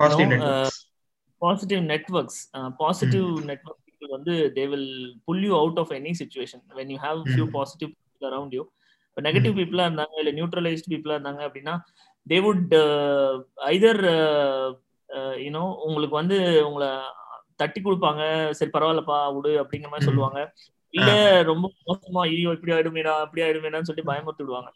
[0.00, 0.80] positive No, networks
[1.42, 2.36] positive networks.
[2.58, 4.88] Uh, positive network people வந்து they will
[5.26, 6.60] pull you out of any situation.
[6.78, 7.54] When you have few Mm.
[7.58, 8.64] positive people around you.
[9.08, 11.74] இப்போ negative பீப்புளா இருந்தாங்க இல்ல neutralised பீப்புளா இருந்தாங்க அப்படின்னா
[12.26, 12.74] they would
[13.72, 14.00] Hyder
[15.44, 16.36] you know உங்களுக்கு வந்து
[16.68, 16.90] உங்களை
[17.62, 18.22] தட்டி கொடுப்பாங்க
[18.58, 20.08] சரி பரவாயில்லப்பா விடு அப்படிங்கிற மாதிரி.
[20.08, 20.38] சொல்லுவாங்க.
[20.94, 21.10] இல்ல
[21.50, 24.70] ரொம்ப மோசமா ஐயோ இப்படி ஆயிடுமேடா அப்படி ஆயிடுமேடான்னு சொல்லி பயமுறுத்தி விடுவாங்க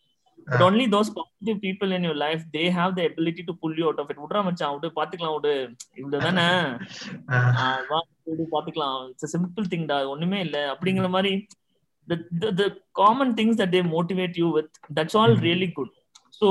[0.49, 0.66] but Ah.
[0.66, 4.01] Only those positive people in your life they have the ability to pull you out
[4.03, 5.55] of it விட்றா மச்சான் விடு பாத்துக்கலாம் விடு
[6.01, 6.49] இவ்வளவு தானே
[8.55, 11.34] பாத்துக்கலாம் இட்ஸ் சிம்பிள் திங் டா ஒண்ணுமே இல்ல அப்படிங்கிற மாதிரி
[12.09, 12.66] the the, the
[13.01, 15.40] common things that they motivate you with that's all Mhm.
[15.47, 15.88] really good
[16.38, 16.49] so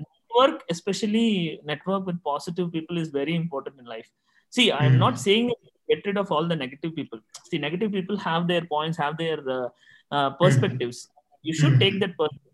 [0.00, 1.26] network especially
[1.70, 4.08] network with positive people is very important in life
[4.52, 5.22] see i'm not Mhm.
[5.26, 5.48] saying
[5.88, 9.38] get rid of all the negative people see negative people have their points have their
[9.56, 9.68] uh,
[10.12, 11.00] uh, perspectives
[11.44, 12.51] you should take that perspectives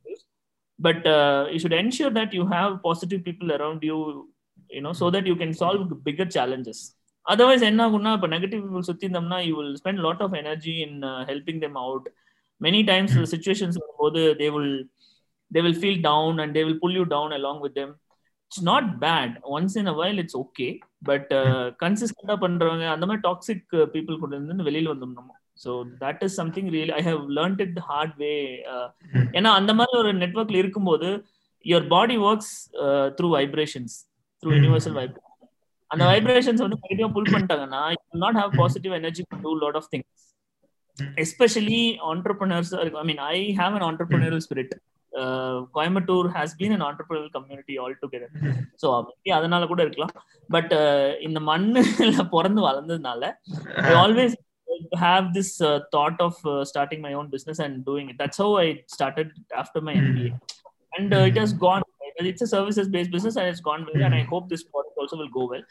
[0.79, 3.99] but uh, you should ensure that you have positive people around you
[4.70, 6.79] you know so that you can solve bigger challenges.
[7.26, 10.99] Otherwise என்ன ஆகும்னா இப்போ negative people சுத்தி இருந்தோம்னா you will spend lot of energy in
[11.31, 12.07] helping them out
[12.61, 14.72] many times situations வரும்போது they will
[15.51, 17.93] they will feel down and they will pull you down along with them
[18.53, 20.68] it's not bad once in a while it's okay
[21.11, 21.33] but
[21.85, 23.66] கன்சிஸ்டண்டா பண்றவங்க அந்த மாதிரி toxic
[23.97, 25.70] people கூட இருந்து வெளியில வந்தோம் நம்ம so
[26.02, 28.32] that is something really I have learnt it hard way
[29.36, 31.09] ஏன்னா அந்த மாதிரி ஒரு நெட்ஒர்க்ல இருக்கும்போது
[31.66, 32.52] your body works
[33.18, 33.96] through vibrations
[34.42, 35.24] through universal vibration
[35.90, 39.88] அந்த வைப்ரேஷன்ஸ் வந்து நெகட்டிவா புல் பண்ணிட்டாங்கன்னா you not have positive energy to do lot of
[39.92, 40.24] things
[41.18, 44.74] especially entrepreneurs I mean I have an entrepreneurial spirit
[45.74, 48.32] Coimbatore has been an entrepreneurial community all together
[48.82, 48.86] so
[49.36, 50.12] அதனால கூட இருக்கலாம்.
[50.48, 50.72] But
[51.20, 53.22] இந்த மண்ணுல பிறந்து வளர்ந்ததுனால
[53.84, 54.36] I always
[54.95, 58.17] have this uh, thought of uh, starting my own business and doing it.
[58.17, 60.30] That's how I started after my MBA,
[60.93, 61.82] and uh, it has gone.
[62.32, 65.34] It's a services-based business and it's gone well, and I hope this product also will
[65.39, 65.65] go well.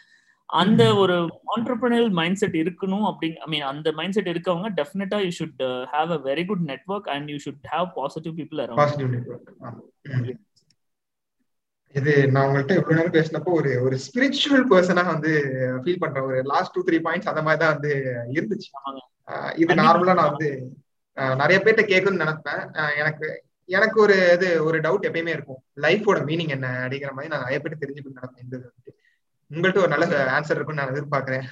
[0.50, 1.14] அந்த ஒரு
[1.54, 6.10] entrepreneurial mind set இருக்கணும் அப்படிங்க ஐ மீன் அந்த mind set இருக்கவங்க டெஃபினட்டா you should have
[6.16, 9.48] a very good network and you should have positive people around positive network
[11.99, 15.31] இது நான் உங்கள்கிட்ட இவ்வளவு நேரம் பேசினப்போ ஒரு ஒரு ஸ்பிரிச்சுவல் பர்சனா வந்து
[15.83, 16.27] ஃபீல் பண்றேன்.
[16.29, 17.91] ஒரு லாஸ்ட் டூ த்ரீ பாயிண்ட்ஸ் அந்த மாதிரி தான் வந்து
[18.37, 18.69] இருந்துச்சு.
[19.63, 20.49] இது நார்மலா நான் வந்து
[21.41, 22.63] நிறைய பேர்ட்ட கேட்கணும்னு நினைப்பேன்.
[23.01, 23.27] எனக்கு
[23.69, 25.61] எனக்கு ஒரு இது ஒரு டவுட் எப்பயுமே இருக்கும்.
[25.85, 28.91] லைஃபோட மீனிங் என்ன அப்படிங்கிற மாதிரி நான் நிறைய பேர் தெரிஞ்சுக்கணும்னு நினைப்பேன் இந்த வந்து
[29.51, 31.47] உங்கள்கிட்ட ஒரு நல்ல ஆன்சர் இருக்கும்னு நான் எதிர்பார்க்கிறேன்.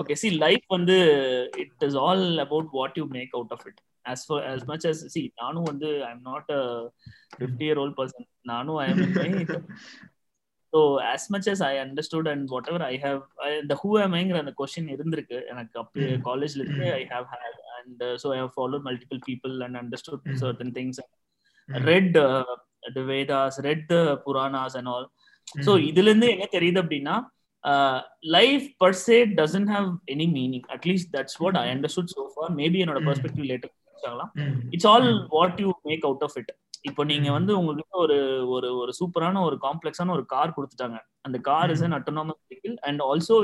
[0.00, 0.96] ஓகே சி லைஃப் வந்து
[1.62, 3.80] it is all about what you make out of it
[4.12, 6.62] as for as much as see நானும் வந்து I am not a
[7.36, 9.00] fifty year old person நானும் I am
[10.72, 10.80] so
[11.12, 13.20] as much as I understood and whatever I have
[13.62, 15.38] இந்த who எம்ங்கிற அந்த question இருந்திருக்கு.
[15.52, 19.78] எனக்கு அப்போ காலேஜ்ல இருந்து I have had and so I have follow multiple people and
[19.82, 21.00] understood certain things
[21.88, 22.12] read
[22.96, 23.94] the Vedas read
[24.26, 25.08] Puranas and all
[25.66, 27.16] so இதுல இருந்து என்ன தெரியுது அப்படின்னா
[28.36, 32.80] life per se doesn't have any meaning at least that's what I understood so far maybe
[32.84, 33.72] என்னோட perspective later
[34.06, 34.30] ஆகலாம்
[34.70, 38.92] it's all what you make out of it இப்போ நீங்க வந்து உங்களுக்கு ஒரு ஒரு ஒரு
[39.00, 40.98] சூப்பரான ஒரு காம்ப்ளெக்ஸான ஒரு கார் கொடுத்துட்டாங்க.
[41.22, 43.36] அந்த car is an autonomous vehicle and also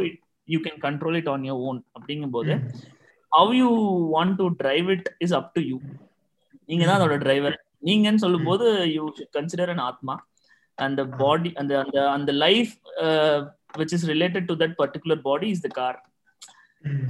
[0.48, 2.54] you can control it on your own அப்படிங்கும் போது
[3.32, 3.70] how you
[4.16, 5.78] want to drive it is up to you
[6.64, 10.14] நீங்க தான் அதோட டிரைவர் நீங்கன்னு சொல்லும் போது யூ கன்சிடர் அன் ஆத்மா.
[10.78, 12.72] அந்த பாடி அந்த அந்த அந்த life
[13.78, 15.98] which is related to that particular body is the car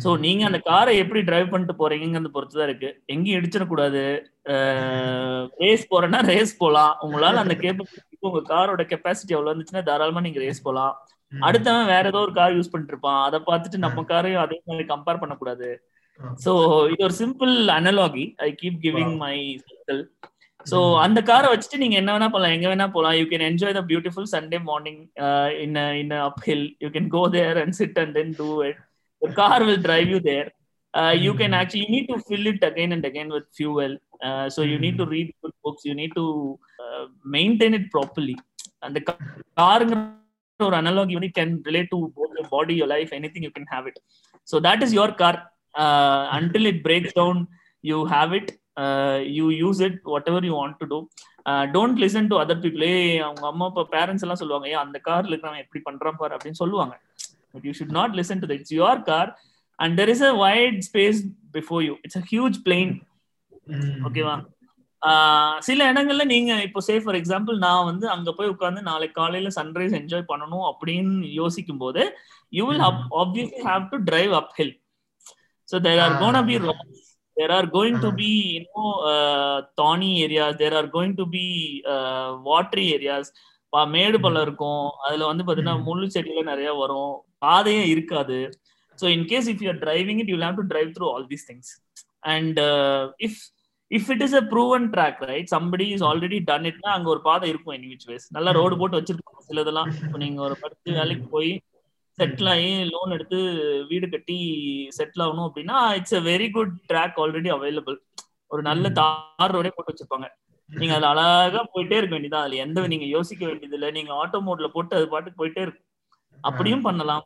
[0.03, 2.91] so நீங்க அந்த காரை எப்படி டிரைவ் பண்ணிட்டு போறீங்கிறது பொறுத்து தான் இருக்கு.
[3.15, 4.03] எங்கேயும் இடிச்சிடக்கூடாது.
[5.63, 6.93] ரேஸ் போறேன்னா ரேஸ் போலாம்.
[7.07, 10.95] உங்களால அந்த கேப்பபிலிட்டி உங்க காரோட கெப்பாசிட்டி எவ்வளவு இருந்துச்சுன்னா தாராளமா நீங்க ரேஸ் போலாம்.
[11.33, 13.23] அடுத்தவன் வேற ஏதோ ஒரு கார் யூஸ் பண்ணிட்டு இருப்பான்.
[13.29, 15.71] அதை பார்த்துட்டு நம்ம காரையும் அதே மாதிரி கம்பேர் பண்ணக்கூடாது.
[16.45, 16.53] சோ
[16.93, 20.03] இது ஒரு simple analogy I keep giving my circle
[20.71, 22.55] so அந்த காரை வச்சுட்டு நீங்க என்ன வேணா போலாம்.
[22.57, 23.17] எங்க வேணா போலாம்.
[23.21, 25.01] You can enjoy the beautiful Sunday morning
[25.65, 28.81] in in up hill you can go there and sit and then do it
[29.25, 30.49] the car will drive you there
[30.95, 33.93] uh, you can actually you need to fill it again and again with fuel
[34.27, 36.27] uh, so you need to read good books you need to
[36.85, 37.05] uh,
[37.37, 38.37] maintain it properly
[38.83, 39.05] and the
[39.61, 39.81] car
[40.61, 43.87] or analogy you can relate to both your body your life anything you can have
[43.91, 43.97] it
[44.51, 45.35] so that is your car
[46.41, 47.37] until it breaks down
[47.91, 48.49] you have it
[49.39, 51.01] you use it whatever you want to do
[51.75, 52.95] don't listen to other people ஏ
[53.25, 56.95] அவங்க அம்மா அப்பா parents எல்லாம் சொல்லுவாங்க ஏன் அந்த கார்ல இருக்கிறவன் எப்படி பண்றான் பாரு அப்படின்னு சொல்லுவாங்க
[57.55, 58.61] but you should not listen to that.
[58.61, 59.27] It's your car,
[59.79, 61.19] and there is a wide space
[61.53, 61.95] before you.
[62.05, 62.93] It's a huge plane.
[64.07, 64.35] ஓகேவா
[65.67, 69.97] சில இடங்கள்ல நீங்க இப்போ சே ஃபார் எக்ஸாம்பிள் நான் வந்து அங்க போய் உட்காந்து நாளைக்கு காலையில சன்ரைஸ்
[70.01, 72.03] என்ஜாய் பண்ணணும் அப்படின்னு யோசிக்கும் போது
[72.53, 72.85] you will
[73.23, 74.75] obviously have to drive up hill
[75.69, 76.59] so there are gonna be
[77.37, 81.47] there are going to be you know uh, thorny areas there are going to be
[81.95, 83.27] uh, watery areas
[83.95, 87.15] மேடு பள்ளம் இருக்கும் அதுல வந்து பாத்தீங்கன்னா முள்ளு செடியில நிறைய வரும்
[87.45, 88.39] பாதையே இருக்காது.
[88.99, 91.71] So in case if you're driving it you have to drive through all these things
[92.33, 92.59] and
[93.21, 93.41] if
[93.91, 97.49] if it is a proven track right somebody is already done இட்னா அங்க ஒரு பாதை
[97.53, 99.91] இருக்கும் என் விச் வேஸ் நல்லா road போட்டு வச்சிருக்கோம் சிலதெல்லாம்.
[100.05, 101.51] இப்போ நீங்க ஒரு படுத்து வேலைக்கு போய்
[102.19, 103.39] செட்டில் ஆகி லோன் எடுத்து
[103.89, 104.37] வீடு கட்டி
[104.99, 107.97] செட்டில் ஆகணும் அப்படின்னா it's a very good track already available
[108.51, 110.27] ஒரு நல்ல தார் ரோடே போட்டு வச்சிருப்பாங்க.
[110.71, 114.69] நீங்க அதுல அழகா போயிட்டே இருக்க வேண்டியதான் அதுல எந்த நீங்க யோசிக்க வேண்டியது இல்ல நீங்க ஆட்டோ மோட்ல
[114.77, 115.87] போட்டு அது பாட்டுக்கு போயிட்டே இருக்கும்.
[116.45, 117.25] அப்படியும் பண்ணலாம்.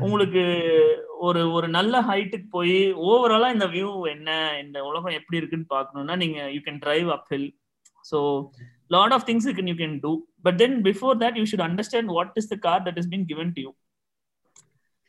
[0.00, 0.42] உங்களுக்கு
[1.18, 2.76] ஒரு ஒரு நல்ல ஹைட்டுக்கு போய்
[3.08, 7.48] ஓவராலா இந்த வியூ என்ன இந்த உலகம் எப்படி இருக்குன்னு பாக்கணும்னா நீங்க you can drive up hill
[8.04, 8.18] so
[8.90, 10.12] lot of things can you can do
[10.42, 13.52] but then before that you should understand what is the car that is been given
[13.56, 13.72] to you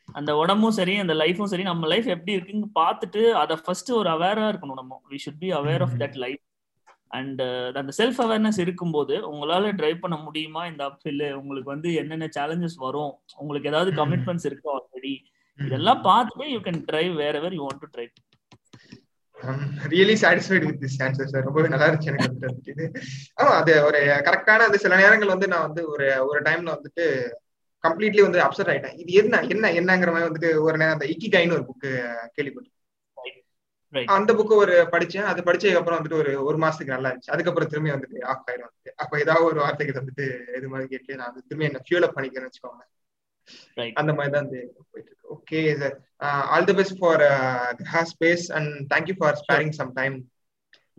[0.09, 4.45] அந்த உடம்பும் சரி அந்த லைஃபும் சரி நம்ம லைஃப் எப்படி இருக்குன்னு பார்த்துட்டு அதை ஃபர்ஸ்ட் ஒரு அவேரா
[4.51, 5.01] இருக்கணும் நம்ம.
[5.11, 6.41] We should be aware of that life
[7.11, 7.41] and
[7.75, 13.13] அந்த செல்ஃப் அவேர்னஸ் இருக்கும்போது உங்களால டிரைவ் பண்ண முடியுமா இந்த அப்ஃபில் உங்களுக்கு வந்து என்னென்ன சேலஞ்சஸ் வரும்?
[13.37, 15.13] உங்களுக்கு ஏதாவது கமிட்மெண்ட்ஸ் இருக்கா ஆல்ரெடி
[15.59, 18.13] இதெல்லாம் பார்த்துட்டு you can drive wherever you want to drive
[19.89, 22.85] really satisfied with this answer sir ரொம்பவே நல்லா இருந்துச்சு எனக்கு இது.
[23.39, 27.05] ஆமா அது ஒரு கரெக்டான அது சில நேரங்கள் வந்து நான் வந்து ஒரு ஒரு டைம்ல வந்துட்டு
[27.83, 28.97] கம்ப்ளீட்லி வந்து அப்செட் ஆயிட்டேன்.
[29.01, 31.91] இது என்ன என்ன என்னங்கிற மாதிரி வந்துட்டு ஒரு நேரம் அந்த இக்கிகாயின்னு ஒரு புக்கு
[32.37, 32.75] கேள்விப்பட்டேன்
[34.15, 35.27] அந்த புக்கு ஒரு படிச்சேன்.
[35.31, 37.33] அது படிச்சதுக்கு அப்புறம் வந்துட்டு ஒரு ஒரு மாசத்துக்கு நல்லா இருந்துச்சு.
[37.35, 38.91] அதுக்கப்புறம் திரும்பி வந்துட்டு ஆஃப் ஆயிரும் வந்துட்டு.
[39.03, 40.25] அப்ப ஏதாவது ஒரு வார்த்தைக்கு வந்துட்டு
[40.57, 42.85] இது மாதிரி கேட்டு நான் திரும்பி என்ன ஃபியூல் அப் பண்ணிக்கிறேன்னு வச்சுக்கோங்க
[44.01, 45.29] அந்த மாதிரி தான் போயிட்டு இருக்கு.
[45.35, 45.95] Okay sir
[46.53, 47.23] all the best for
[48.13, 50.17] space and thank you for sparing some time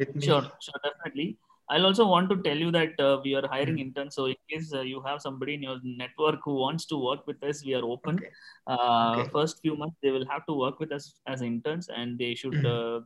[0.02, 1.28] with me sure sure definitely
[1.72, 3.82] I'll also want to tell you that uh, we are hiring mm.
[3.82, 4.16] interns.
[4.16, 7.42] So in case uh, you have somebody in your network who wants to work with
[7.44, 8.16] us, we are open.
[8.16, 8.30] Okay.
[8.66, 9.30] Uh, okay.
[9.30, 12.54] First few months they will have to work with us as interns, and they should
[12.54, 13.04] mm.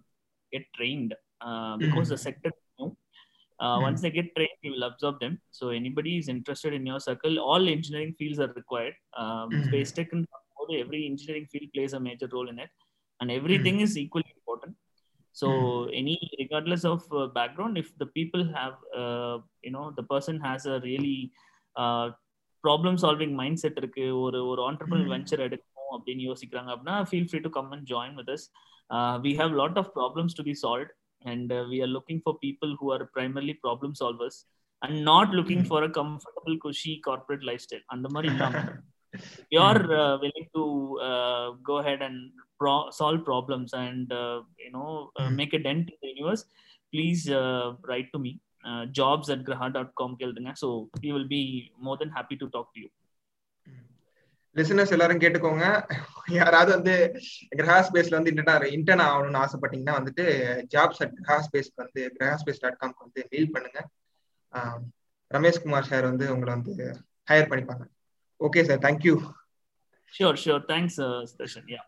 [0.53, 1.15] get trained
[1.85, 2.15] because mm.
[2.15, 2.97] the sector is new.
[3.61, 5.41] Once they get trained, we will absorb them.
[5.51, 8.95] So anybody is interested in your circle, all engineering fields are required.
[9.17, 10.27] Um, Space tech and
[10.81, 12.71] every engineering field plays a major role in it,
[13.21, 14.75] and everything is equally important
[15.41, 15.99] so mm.
[16.01, 20.62] any regardless of uh, background if the people have uh, you know the person has
[20.74, 21.16] a really
[21.82, 22.07] uh,
[22.66, 27.51] problem solving mindset இருக்கு ஒரு ஒரு entrepreneurial venture எடுக்கணும் அப்படின்னு யோசிக்கிறாங்க அப்படின்னா feel free to
[27.57, 28.45] come and join with us
[28.95, 30.93] uh, we have lot of problems to be solved
[31.32, 34.37] and uh, we are looking for people who are primarily problem solvers
[34.87, 35.68] and not looking mm.
[35.70, 38.59] for a comfortable cushy corporate lifestyle அந்த மாதிரி இல்லாம
[39.55, 40.64] you're uh, willing to
[41.09, 42.18] uh, go ahead and
[42.61, 44.90] pro- solve problems and uh, you know
[45.20, 46.42] uh, make a dent in the universe
[46.92, 48.32] please uh, write to me
[48.64, 50.11] uh, jobs at graha.com
[50.55, 50.68] so
[51.02, 51.42] we will be
[51.78, 52.90] more than happy to talk to you
[54.57, 55.64] listeners எல்லாரும் கேட்டுக்கோங்க
[56.34, 56.92] யாராவது வந்து
[57.59, 60.24] கிரகா ஸ்பேஸ்ல வந்து இன்டர்னா intern ஆகணும்னு ஆசைப்பட்டீங்கன்னா வந்துட்டு
[60.74, 63.80] jobs at கிரகா ஸ்பேஸ்க்கு வந்து கிரகா ஸ்பேஸ் டாட் காம்க்கு வந்து மெயில் பண்ணுங்க
[65.30, 66.86] ரமேஷ்குமார் சார் வந்து உங்களை வந்து
[67.28, 67.84] ஹையர் பண்ணிப்பாங்க.
[68.86, 69.16] Thank you.
[70.12, 70.61] Sure, sure.
[70.61, 71.64] Thanks, uh, Station.
[71.66, 71.84] Yeah.